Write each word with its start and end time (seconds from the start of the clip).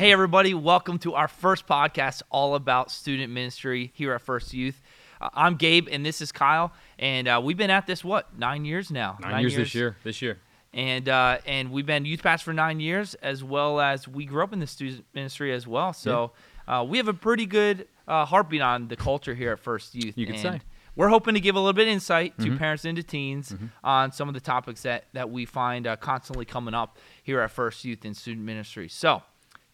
Hey, 0.00 0.12
everybody, 0.12 0.54
welcome 0.54 0.98
to 1.00 1.12
our 1.12 1.28
first 1.28 1.66
podcast 1.66 2.22
all 2.30 2.54
about 2.54 2.90
student 2.90 3.30
ministry 3.34 3.92
here 3.92 4.14
at 4.14 4.22
First 4.22 4.54
Youth. 4.54 4.80
Uh, 5.20 5.28
I'm 5.34 5.56
Gabe, 5.56 5.88
and 5.92 6.06
this 6.06 6.22
is 6.22 6.32
Kyle, 6.32 6.72
and 6.98 7.28
uh, 7.28 7.38
we've 7.44 7.58
been 7.58 7.68
at 7.68 7.86
this, 7.86 8.02
what, 8.02 8.26
nine 8.38 8.64
years 8.64 8.90
now? 8.90 9.18
Nine, 9.20 9.42
years, 9.42 9.56
this 9.56 9.74
year. 9.74 9.98
This 10.02 10.22
year. 10.22 10.38
And 10.72 11.06
uh, 11.06 11.40
and 11.44 11.70
we've 11.70 11.84
been 11.84 12.06
youth 12.06 12.22
pastors 12.22 12.46
for 12.46 12.54
nine 12.54 12.80
years, 12.80 13.12
as 13.16 13.44
well 13.44 13.78
as 13.78 14.08
we 14.08 14.24
grew 14.24 14.42
up 14.42 14.54
in 14.54 14.60
the 14.60 14.66
student 14.66 15.04
ministry 15.12 15.52
as 15.52 15.66
well. 15.66 15.92
So 15.92 16.32
uh, 16.66 16.82
we 16.88 16.96
have 16.96 17.08
a 17.08 17.12
pretty 17.12 17.44
good 17.44 17.86
uh, 18.08 18.24
heartbeat 18.24 18.62
on 18.62 18.88
the 18.88 18.96
culture 18.96 19.34
here 19.34 19.52
at 19.52 19.58
First 19.58 19.94
Youth. 19.94 20.16
You 20.16 20.24
could 20.24 20.36
and 20.36 20.42
say. 20.42 20.60
We're 20.96 21.08
hoping 21.08 21.34
to 21.34 21.40
give 21.40 21.56
a 21.56 21.58
little 21.58 21.74
bit 21.74 21.88
of 21.88 21.92
insight 21.92 22.38
Mm-hmm. 22.38 22.52
to 22.52 22.58
parents 22.58 22.86
and 22.86 22.96
to 22.96 23.02
teens 23.02 23.54
on 23.84 24.12
some 24.12 24.28
of 24.28 24.34
the 24.34 24.40
topics 24.40 24.80
that, 24.84 25.04
that 25.12 25.28
we 25.28 25.44
find 25.44 25.86
uh, 25.86 25.96
constantly 25.96 26.46
coming 26.46 26.72
up 26.72 26.96
here 27.22 27.42
at 27.42 27.50
First 27.50 27.84
Youth 27.84 28.02
and 28.06 28.16
Student 28.16 28.46
Ministry. 28.46 28.88
So, 28.88 29.22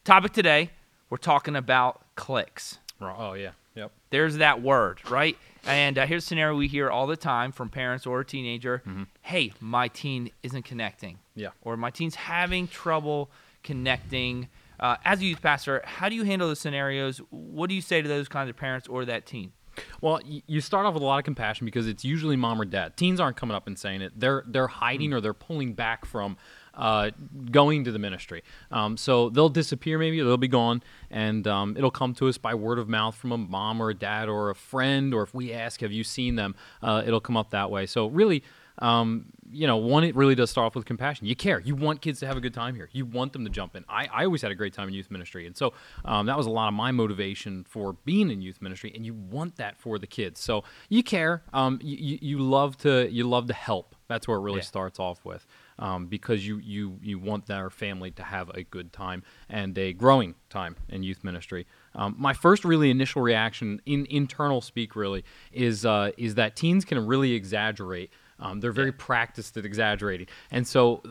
topic 0.07 0.32
today, 0.32 0.70
we're 1.11 1.16
talking 1.16 1.57
about 1.57 2.00
clicks. 2.14 2.78
Oh 3.01 3.34
yeah. 3.34 3.51
Yep. 3.74 3.91
There's 4.10 4.37
that 4.37 4.62
word, 4.62 5.01
right? 5.10 5.37
And 5.66 5.98
uh, 5.98 6.06
here's 6.06 6.23
a 6.23 6.27
scenario 6.27 6.56
we 6.56 6.69
hear 6.69 6.88
all 6.88 7.06
the 7.09 7.16
time 7.16 7.52
from 7.52 7.69
parents 7.69 8.06
or 8.06 8.20
a 8.20 8.24
teenager 8.24 8.83
Hey, 9.23 9.52
my 9.61 9.88
teen 9.88 10.30
isn't 10.42 10.64
connecting. 10.64 11.19
Yeah. 11.34 11.48
Or 11.62 11.77
my 11.77 11.91
teen's 11.91 12.14
having 12.14 12.69
trouble 12.69 13.30
connecting. 13.64 14.48
Uh, 14.78 14.97
as 15.05 15.20
a 15.20 15.24
youth 15.24 15.42
pastor, 15.42 15.83
how 15.84 16.09
do 16.09 16.14
you 16.14 16.23
handle 16.23 16.48
those 16.48 16.61
scenarios? 16.61 17.20
What 17.30 17.69
do 17.69 17.75
you 17.75 17.83
say 17.83 18.00
to 18.00 18.09
those 18.09 18.28
kinds 18.28 18.48
of 18.48 18.56
parents 18.56 18.86
or 18.86 19.05
that 19.06 19.27
teen? 19.27 19.52
Well, 20.00 20.20
you 20.25 20.61
start 20.61 20.86
off 20.86 20.95
with 20.95 21.02
a 21.02 21.06
lot 21.06 21.19
of 21.19 21.25
compassion 21.25 21.64
because 21.64 21.86
it's 21.86 22.05
usually 22.05 22.36
mom 22.36 22.61
or 22.61 22.64
dad. 22.64 22.97
Teens 22.97 23.20
aren't 23.20 23.36
coming 23.36 23.55
up 23.55 23.66
and 23.66 23.78
saying 23.78 24.02
it. 24.02 24.12
They're 24.19 24.45
they're 24.47 24.69
hiding 24.69 25.12
or 25.12 25.20
they're 25.20 25.34
pulling 25.34 25.75
back 25.75 26.06
from 26.06 26.36
uh, 26.77 27.11
going 27.51 27.85
to 27.85 27.93
the 27.93 27.98
ministry. 27.98 28.43
Um, 28.71 28.97
so 28.97 29.30
they'll 29.30 29.48
disappear 29.48 29.98
maybe, 29.98 30.19
they'll 30.21 30.37
be 30.37 30.48
gone, 30.48 30.83
and 31.11 31.47
um, 31.47 31.77
it'll 31.77 31.91
come 31.91 32.15
to 32.15 32.29
us 32.29 32.39
by 32.39 32.55
word 32.55 32.79
of 32.79 32.89
mouth 32.89 33.15
from 33.17 33.33
a 33.33 33.39
mom 33.39 33.80
or 33.80 33.91
a 33.91 33.95
dad 33.95 34.28
or 34.28 34.50
a 34.50 34.55
friend, 34.55 35.15
or 35.15 35.23
if 35.23 35.34
we 35.34 35.53
ask, 35.53 35.81
"Have 35.81 35.92
you 35.92 36.05
seen 36.05 36.37
them?" 36.37 36.55
Uh, 36.83 37.03
it'll 37.06 37.20
come 37.20 37.37
up 37.37 37.50
that 37.50 37.70
way. 37.70 37.87
So 37.87 38.06
really. 38.06 38.42
Um, 38.78 39.27
you 39.50 39.67
know, 39.67 39.78
one, 39.78 40.05
it 40.05 40.15
really 40.15 40.34
does 40.34 40.50
start 40.50 40.67
off 40.67 40.75
with 40.75 40.84
compassion. 40.84 41.27
You 41.27 41.34
care. 41.34 41.61
You 41.61 41.75
want 41.75 42.03
kids 42.03 42.20
to 42.20 42.27
have 42.27 42.37
a 42.37 42.41
good 42.42 42.53
time 42.53 42.75
here. 42.75 42.91
You 42.93 43.06
want 43.06 43.33
them 43.33 43.43
to 43.45 43.50
jump 43.50 43.75
in. 43.75 43.87
I, 43.89 44.06
I 44.12 44.25
always 44.27 44.43
had 44.43 44.50
a 44.50 44.55
great 44.55 44.75
time 44.75 44.89
in 44.89 44.93
youth 44.93 45.11
ministry. 45.11 45.47
And 45.47 45.56
so 45.56 45.72
um, 46.05 46.27
that 46.27 46.37
was 46.37 46.47
a 46.47 46.50
lot 46.50 46.69
of 46.69 46.75
my 46.75 46.91
motivation 46.93 47.65
for 47.65 47.95
being 48.05 48.31
in 48.31 48.43
youth 48.43 48.61
ministry. 48.61 48.93
And 48.95 49.06
you 49.06 49.15
want 49.15 49.56
that 49.56 49.78
for 49.78 49.98
the 49.98 50.06
kids. 50.06 50.41
So 50.41 50.65
you 50.91 51.03
care. 51.03 51.43
Um, 51.55 51.78
you, 51.83 52.19
you, 52.20 52.39
love 52.39 52.77
to 52.78 53.09
you 53.11 53.25
love 53.25 53.47
to 53.47 53.55
help. 53.55 53.95
That's 54.09 54.28
where 54.28 54.37
it 54.37 54.43
really 54.43 54.59
Yeah. 54.59 54.65
starts 54.65 54.98
off 54.98 55.25
with. 55.25 55.47
Um, 55.78 56.06
because 56.06 56.46
you, 56.46 56.56
you, 56.56 56.98
you 57.02 57.19
want 57.19 57.44
their 57.44 57.69
family 57.69 58.10
to 58.12 58.22
have 58.22 58.48
a 58.55 58.62
good 58.62 58.94
time 58.94 59.22
and 59.50 59.77
a 59.77 59.92
growing 59.92 60.34
time 60.48 60.74
in 60.88 61.02
youth 61.02 61.22
ministry. 61.22 61.66
Um, 61.94 62.14
my 62.19 62.32
first 62.32 62.64
really 62.64 62.91
initial 62.91 63.20
reaction 63.20 63.82
in 63.84 64.06
internal 64.08 64.62
speak 64.62 64.97
really 64.97 65.22
is 65.52 65.84
uh, 65.84 66.12
is 66.16 66.36
that 66.36 66.56
teens 66.56 66.86
can 66.86 67.06
really 67.06 67.34
exaggerate. 67.34 68.10
Um, 68.38 68.60
they're 68.60 68.72
very 68.72 68.92
practiced 68.92 69.58
at 69.58 69.66
exaggerating, 69.66 70.28
and 70.50 70.66
so 70.66 71.02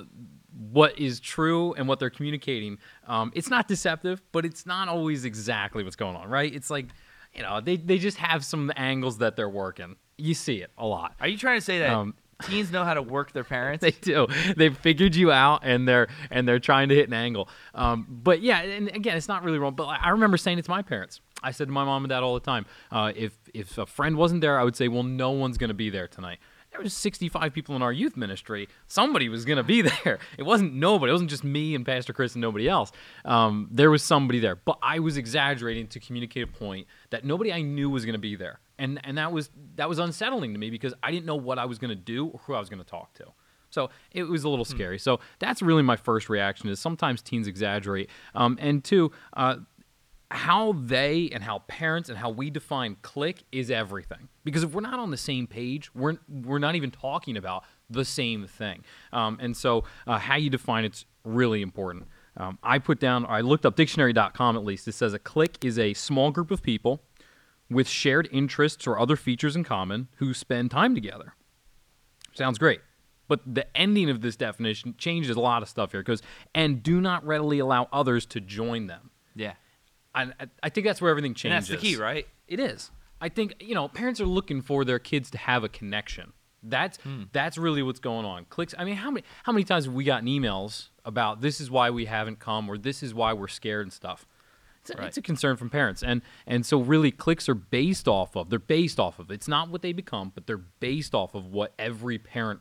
what 0.72 0.98
is 0.98 1.20
true 1.20 1.74
and 1.74 1.88
what 1.88 2.00
they're 2.00 2.10
communicating, 2.10 2.78
um, 3.08 3.32
it's 3.36 3.50
not 3.50 3.68
deceptive, 3.68 4.22
but 4.32 4.46
it's 4.46 4.66
not 4.66 4.88
always 4.88 5.26
exactly 5.26 5.84
what's 5.84 5.96
going 5.96 6.16
on, 6.16 6.30
right? 6.30 6.54
It's 6.54 6.70
like, 6.70 6.88
you 7.34 7.42
know, 7.42 7.62
they, 7.62 7.76
they 7.76 7.98
just 7.98 8.18
have 8.18 8.44
some 8.46 8.72
angles 8.78 9.18
that 9.18 9.36
they're 9.36 9.50
working. 9.50 9.98
You 10.18 10.34
see 10.34 10.62
it 10.62 10.72
a 10.78 10.86
lot. 10.86 11.14
Are 11.20 11.28
you 11.28 11.38
trying 11.38 11.60
to 11.60 11.66
say 11.66 11.80
that 11.80 11.90
Um, 11.90 12.14
teens 12.44 12.72
know 12.72 12.84
how 12.84 12.94
to 12.94 13.02
work 13.02 13.32
their 13.32 13.44
parents? 13.56 13.82
They 13.82 13.92
do. 13.92 14.28
They've 14.56 14.76
figured 14.78 15.16
you 15.16 15.32
out, 15.32 15.62
and 15.64 15.88
they're 15.88 16.08
and 16.30 16.48
they're 16.48 16.60
trying 16.60 16.90
to 16.90 16.96
hit 16.96 17.08
an 17.08 17.14
angle. 17.14 17.50
Um, 17.74 18.06
but 18.10 18.42
yeah, 18.42 18.62
and 18.62 18.90
again, 18.90 19.18
it's 19.18 19.28
not 19.28 19.44
really 19.44 19.58
wrong. 19.58 19.76
But 19.76 19.86
I 19.86 20.10
remember 20.10 20.38
saying 20.38 20.60
it 20.60 20.66
to 20.66 20.72
my 20.72 20.82
parents. 20.82 21.22
I 21.44 21.52
said 21.52 21.68
to 21.68 21.74
my 21.74 21.84
mom 21.84 22.04
and 22.04 22.10
dad 22.10 22.24
all 22.24 22.34
the 22.34 22.40
time, 22.40 22.66
uh, 22.92 23.12
if 23.16 23.38
if 23.54 23.78
a 23.78 23.86
friend 23.86 24.18
wasn't 24.18 24.42
there, 24.42 24.60
I 24.60 24.64
would 24.64 24.76
say, 24.76 24.88
well, 24.88 25.04
no 25.04 25.32
one's 25.32 25.58
going 25.58 25.68
to 25.70 25.76
be 25.76 25.90
there 25.90 26.08
tonight. 26.08 26.40
There 26.72 26.84
was 26.84 26.94
65 26.94 27.54
people 27.54 27.78
in 27.78 27.82
our 27.82 27.94
youth 27.94 28.18
ministry. 28.18 28.68
Somebody 28.88 29.30
was 29.30 29.46
going 29.46 29.56
to 29.56 29.64
be 29.64 29.82
there. 30.04 30.20
It 30.38 30.44
wasn't 30.44 30.74
nobody. 30.74 31.10
It 31.10 31.14
wasn't 31.14 31.30
just 31.30 31.46
me 31.46 31.74
and 31.74 31.86
Pastor 31.86 32.12
Chris 32.12 32.34
and 32.36 32.42
nobody 32.42 32.68
else. 32.68 32.92
Um, 33.24 33.70
there 33.72 33.90
was 33.90 34.04
somebody 34.04 34.40
there, 34.40 34.58
but 34.58 34.78
I 34.82 35.00
was 35.00 35.16
exaggerating 35.16 35.88
to 35.88 36.02
communicate 36.02 36.44
a 36.44 36.48
point 36.48 36.88
that 37.12 37.24
nobody 37.24 37.54
I 37.54 37.62
knew 37.62 37.90
was 37.90 38.04
going 38.04 38.14
to 38.14 38.20
be 38.20 38.36
there, 38.36 38.60
and 38.78 39.00
and 39.04 39.18
that 39.18 39.32
was 39.32 39.50
that 39.76 39.90
was 39.90 40.00
unsettling 40.00 40.54
to 40.54 40.60
me 40.60 40.70
because 40.70 40.94
I 41.04 41.12
didn't 41.12 41.26
know 41.26 41.36
what 41.36 41.60
I 41.60 41.66
was 41.66 41.80
going 41.80 41.90
to 41.90 41.96
do 41.96 42.28
or 42.28 42.40
who 42.46 42.54
I 42.54 42.60
was 42.60 42.70
going 42.70 42.84
to 42.84 42.90
talk 42.90 43.14
to. 43.16 43.26
So 43.70 43.90
it 44.12 44.24
was 44.24 44.44
a 44.46 44.50
little 44.50 44.66
scary. 44.66 44.98
So 44.98 45.20
that's 45.40 45.62
really 45.62 45.84
my 45.84 45.98
first 45.98 46.30
reaction 46.30 46.70
is 46.70 46.80
sometimes 46.80 47.22
teens 47.22 47.48
exaggerate. 47.48 48.10
Um, 48.34 48.58
and 48.62 48.84
two, 48.84 49.12
uh, 49.36 49.58
how 50.32 50.74
they 50.74 51.30
and 51.34 51.44
how 51.44 51.60
parents 51.68 52.10
and 52.10 52.18
how 52.18 52.30
we 52.30 52.50
define 52.50 52.96
click 53.02 53.44
is 53.52 53.70
everything. 53.70 54.30
Because 54.44 54.64
if 54.64 54.72
we're 54.72 54.82
not 54.82 55.00
on 55.00 55.12
the 55.12 55.18
same 55.18 55.46
page, 55.46 55.94
we're 55.94 56.18
we're 56.30 56.60
not 56.60 56.76
even 56.76 56.90
talking 56.90 57.38
about 57.38 57.64
the 57.90 58.06
same 58.06 58.48
thing. 58.48 58.84
Um, 59.14 59.38
and 59.42 59.56
so 59.56 59.84
uh, 60.08 60.18
how 60.18 60.36
you 60.36 60.50
define 60.50 60.86
it's 60.86 61.06
really 61.24 61.62
important. 61.62 62.06
Um, 62.38 62.60
I 62.64 62.80
put 62.80 63.00
down, 63.00 63.26
I 63.28 63.42
looked 63.42 63.66
up 63.66 63.76
dictionary.com 63.76 64.58
at 64.58 64.66
least. 64.66 64.88
It 64.88 64.92
says 64.94 65.14
a 65.14 65.20
click 65.20 65.64
is 65.64 65.80
a 65.80 65.94
small 65.94 66.32
group 66.32 66.52
of 66.52 66.62
people 66.62 67.02
with 67.70 67.88
shared 67.88 68.28
interests 68.32 68.86
or 68.88 69.00
other 69.00 69.16
features 69.16 69.56
in 69.56 69.64
common 69.64 70.08
who 70.18 70.34
spend 70.34 70.72
time 70.72 70.94
together. 70.96 71.34
Sounds 72.34 72.58
great. 72.58 72.82
But 73.28 73.42
the 73.52 73.66
ending 73.76 74.10
of 74.10 74.22
this 74.22 74.36
definition 74.36 74.94
changes 74.98 75.36
a 75.36 75.40
lot 75.40 75.64
of 75.64 75.70
stuff 75.70 75.92
here 75.92 76.02
because, 76.02 76.22
and 76.54 76.84
do 76.84 77.02
not 77.02 77.26
readily 77.26 77.58
allow 77.60 77.88
others 77.92 78.26
to 78.28 78.40
join 78.40 78.88
them. 78.88 79.10
yeah. 79.36 79.54
I, 80.14 80.32
I 80.64 80.70
think 80.70 80.88
that's 80.88 81.02
where 81.02 81.12
everything 81.12 81.32
And 81.32 81.36
changes. 81.38 81.68
that's 81.68 81.82
the 81.82 81.88
key, 81.90 81.98
right? 81.98 82.26
It 82.48 82.58
is. 82.62 82.90
I 83.20 83.28
think 83.28 83.56
you 83.60 83.76
know 83.76 83.90
parents 83.90 84.22
are 84.22 84.26
looking 84.26 84.62
for 84.62 84.86
their 84.86 84.98
kids 85.00 85.30
to 85.32 85.38
have 85.38 85.66
a 85.66 85.68
connection. 85.70 86.32
That's 86.64 86.98
Hmm. 87.02 87.24
that's 87.34 87.58
really 87.58 87.84
what's 87.84 88.00
going 88.00 88.26
on. 88.26 88.46
Clicks. 88.46 88.74
I 88.78 88.86
mean, 88.86 88.96
how 88.96 89.12
many 89.12 89.26
how 89.44 89.52
many 89.52 89.66
times 89.66 89.84
have 89.86 89.94
we 89.94 90.06
gotten 90.06 90.30
emails 90.30 90.88
about 91.04 91.42
this 91.42 91.60
is 91.60 91.70
why 91.70 91.90
we 91.90 92.06
haven't 92.06 92.40
come 92.40 92.70
or 92.70 92.78
this 92.78 93.04
is 93.04 93.14
why 93.14 93.34
we're 93.34 93.50
scared 93.50 93.86
and 93.88 93.92
stuff. 93.92 94.26
It's 94.88 94.92
a, 94.92 94.98
Right. 95.02 95.08
it's 95.08 95.18
a 95.18 95.22
concern 95.22 95.58
from 95.58 95.70
parents, 95.72 96.04
and 96.04 96.22
and 96.46 96.64
so 96.66 96.80
really 96.80 97.10
clicks 97.12 97.50
are 97.50 97.56
based 97.56 98.08
off 98.08 98.36
of. 98.36 98.50
They're 98.52 98.60
based 98.60 99.00
off 99.00 99.18
of. 99.18 99.32
It's 99.32 99.48
not 99.48 99.70
what 99.70 99.82
they 99.82 99.94
become, 99.94 100.32
but 100.36 100.46
they're 100.46 100.58
based 100.80 101.16
off 101.16 101.34
of 101.34 101.48
what 101.48 101.74
every 101.80 102.20
parent, 102.20 102.60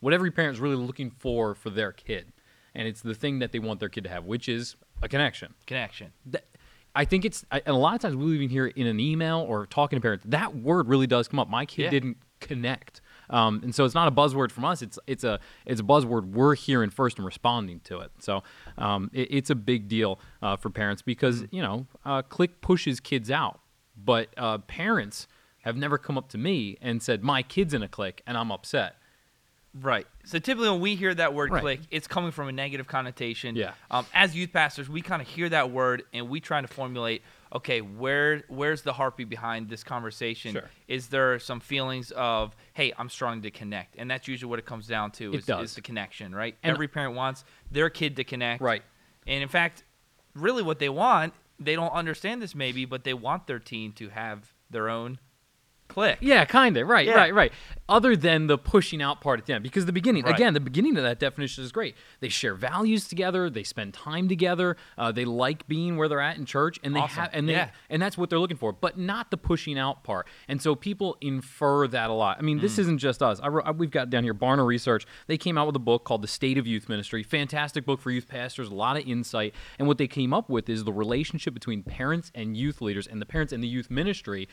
what 0.00 0.14
every 0.14 0.30
parent's 0.30 0.58
really 0.58 0.76
looking 0.76 1.10
for 1.10 1.54
for 1.54 1.68
their 1.68 1.92
kid, 1.92 2.32
and 2.74 2.88
it's 2.88 3.02
the 3.02 3.14
thing 3.14 3.40
that 3.40 3.52
they 3.52 3.58
want 3.58 3.80
their 3.80 3.90
kid 3.90 4.04
to 4.04 4.10
have, 4.10 4.24
which 4.24 4.48
is 4.48 4.76
a 5.02 5.08
connection 5.08 5.52
Connection. 5.66 6.12
that, 6.24 6.46
I 6.94 7.04
think 7.04 7.26
it's 7.26 7.44
I- 7.52 7.58
and 7.66 7.74
a 7.74 7.78
lot 7.78 7.94
of 7.94 8.00
times 8.00 8.16
we'll 8.16 8.32
even 8.32 8.48
hear 8.48 8.68
it 8.68 8.76
in 8.78 8.86
an 8.86 8.98
email 8.98 9.40
or 9.40 9.66
talking 9.66 9.98
to 9.98 10.00
parents. 10.00 10.24
That 10.26 10.56
word 10.56 10.88
really 10.88 11.06
does 11.06 11.28
come 11.28 11.38
up. 11.38 11.50
My 11.50 11.66
kid 11.66 11.82
Yeah. 11.82 11.90
didn't 11.90 12.16
connect, 12.40 13.02
um, 13.30 13.60
and 13.62 13.74
so 13.74 13.84
it's 13.84 13.94
not 13.94 14.08
a 14.08 14.10
buzzword 14.10 14.50
from 14.50 14.64
us. 14.64 14.82
It's 14.82 14.98
it's 15.06 15.24
a 15.24 15.40
it's 15.64 15.80
a 15.80 15.84
buzzword 15.84 16.32
we're 16.32 16.54
hearing 16.54 16.90
first 16.90 17.18
and 17.18 17.26
responding 17.26 17.80
to 17.84 18.00
it. 18.00 18.10
So 18.20 18.42
um, 18.78 19.10
it, 19.12 19.28
it's 19.30 19.50
a 19.50 19.54
big 19.54 19.88
deal 19.88 20.18
uh, 20.42 20.56
for 20.56 20.70
parents 20.70 21.02
because 21.02 21.42
Mm. 21.42 21.48
you 21.52 21.62
know 21.62 21.86
uh, 22.04 22.22
click 22.22 22.60
pushes 22.60 23.00
kids 23.00 23.30
out, 23.30 23.60
but 23.96 24.28
uh, 24.36 24.58
parents 24.58 25.26
have 25.62 25.76
never 25.76 25.98
come 25.98 26.16
up 26.16 26.28
to 26.30 26.38
me 26.38 26.76
and 26.80 27.02
said 27.02 27.22
my 27.24 27.42
kid's 27.42 27.74
in 27.74 27.82
a 27.82 27.88
click 27.88 28.22
and 28.26 28.36
I'm 28.38 28.52
upset. 28.52 28.96
Right. 29.78 30.06
So 30.24 30.38
typically, 30.38 30.70
when 30.70 30.80
we 30.80 30.94
hear 30.94 31.14
that 31.14 31.34
word 31.34 31.50
Right. 31.50 31.60
"click," 31.60 31.80
it's 31.90 32.06
coming 32.06 32.30
from 32.30 32.48
a 32.48 32.52
negative 32.52 32.86
connotation. 32.86 33.56
Yeah. 33.56 33.72
Um, 33.90 34.06
as 34.14 34.34
youth 34.34 34.52
pastors, 34.52 34.88
we 34.88 35.02
kind 35.02 35.20
of 35.20 35.28
hear 35.28 35.48
that 35.50 35.70
word 35.70 36.04
and 36.14 36.30
we 36.30 36.40
try 36.40 36.60
to 36.62 36.68
formulate. 36.68 37.22
Okay, 37.54 37.80
where 37.80 38.42
where's 38.48 38.82
the 38.82 38.92
heartbeat 38.92 39.28
behind 39.28 39.68
this 39.68 39.84
conversation? 39.84 40.52
Sure. 40.52 40.70
Is 40.88 41.08
there 41.08 41.38
some 41.38 41.60
feelings 41.60 42.10
of, 42.12 42.56
hey, 42.74 42.92
I'm 42.98 43.08
struggling 43.08 43.42
to 43.42 43.50
connect, 43.50 43.96
and 43.98 44.10
that's 44.10 44.26
usually 44.26 44.50
what 44.50 44.58
it 44.58 44.66
comes 44.66 44.86
down 44.86 45.12
to. 45.12 45.32
It 45.32 45.38
is, 45.38 45.46
does. 45.46 45.70
is 45.70 45.74
the 45.76 45.80
connection, 45.80 46.34
right? 46.34 46.56
And- 46.62 46.72
Every 46.72 46.88
parent 46.88 47.14
wants 47.14 47.44
their 47.70 47.88
kid 47.88 48.16
to 48.16 48.24
connect. 48.24 48.60
Right. 48.60 48.82
And 49.26 49.42
in 49.42 49.48
fact, 49.48 49.84
really, 50.34 50.62
what 50.62 50.78
they 50.78 50.88
want, 50.88 51.34
they 51.58 51.76
don't 51.76 51.92
understand 51.92 52.42
this 52.42 52.54
maybe, 52.54 52.84
but 52.84 53.04
they 53.04 53.14
want 53.14 53.46
their 53.46 53.58
teen 53.58 53.92
to 53.94 54.08
have 54.08 54.52
their 54.70 54.88
own 54.88 55.18
click. 55.96 56.18
Yeah, 56.20 56.44
kind 56.44 56.76
of. 56.76 56.86
Right, 56.86 57.06
Yeah. 57.06 57.14
right, 57.14 57.32
right. 57.34 57.52
Other 57.88 58.16
than 58.16 58.48
the 58.48 58.58
pushing 58.58 59.00
out 59.00 59.20
part 59.22 59.38
at 59.40 59.46
the 59.46 59.54
end. 59.54 59.62
Because 59.62 59.86
the 59.86 59.92
beginning, 59.92 60.24
Right. 60.24 60.34
again, 60.34 60.52
the 60.54 60.60
beginning 60.60 60.96
of 60.98 61.04
that 61.04 61.18
definition 61.18 61.64
is 61.64 61.72
great. 61.72 61.94
They 62.20 62.28
share 62.28 62.54
values 62.54 63.08
together, 63.08 63.48
they 63.48 63.62
spend 63.62 63.94
time 63.94 64.28
together, 64.28 64.76
uh, 64.98 65.10
they 65.12 65.24
like 65.24 65.66
being 65.68 65.96
where 65.96 66.06
they're 66.08 66.20
at 66.20 66.36
in 66.36 66.44
church, 66.44 66.78
and 66.84 66.94
they 66.94 67.00
Awesome. 67.00 67.22
have 67.22 67.30
and 67.32 67.48
they 67.48 67.52
Yeah. 67.54 67.70
and 67.88 68.02
that's 68.02 68.18
what 68.18 68.28
they're 68.28 68.38
looking 68.40 68.56
for, 68.58 68.72
but 68.74 68.98
not 68.98 69.30
the 69.30 69.36
pushing 69.38 69.78
out 69.78 70.04
part. 70.04 70.26
And 70.48 70.60
so 70.60 70.74
people 70.74 71.16
infer 71.22 71.86
that 71.88 72.10
a 72.10 72.12
lot. 72.12 72.36
I 72.38 72.42
mean, 72.42 72.58
Mm. 72.58 72.62
this 72.62 72.78
isn't 72.78 72.98
just 72.98 73.22
us. 73.22 73.40
I 73.40 73.48
wrote, 73.48 73.64
I- 73.66 73.70
we've 73.70 73.90
got 73.90 74.10
down 74.10 74.24
here 74.24 74.34
Barna 74.34 74.66
Research. 74.66 75.06
They 75.28 75.38
came 75.38 75.56
out 75.56 75.66
with 75.66 75.76
a 75.76 75.80
book 75.80 76.04
called 76.04 76.20
The 76.22 76.28
State 76.28 76.58
of 76.58 76.66
Youth 76.66 76.88
Ministry. 76.90 77.22
Fantastic 77.22 77.86
book 77.86 78.00
for 78.02 78.10
youth 78.10 78.28
pastors, 78.28 78.68
a 78.68 78.74
lot 78.74 78.96
of 78.98 79.06
insight. 79.08 79.54
And 79.78 79.88
what 79.88 79.96
they 79.96 80.08
came 80.08 80.34
up 80.34 80.50
with 80.50 80.68
is 80.68 80.84
the 80.84 80.92
relationship 80.92 81.54
between 81.54 81.82
parents 81.84 82.30
and 82.34 82.54
youth 82.56 82.82
leaders 82.82 83.06
and 83.06 83.22
the 83.22 83.26
parents 83.26 83.52
and 83.52 83.62
the 83.62 83.68
youth 83.68 83.90
ministry. 83.90 84.46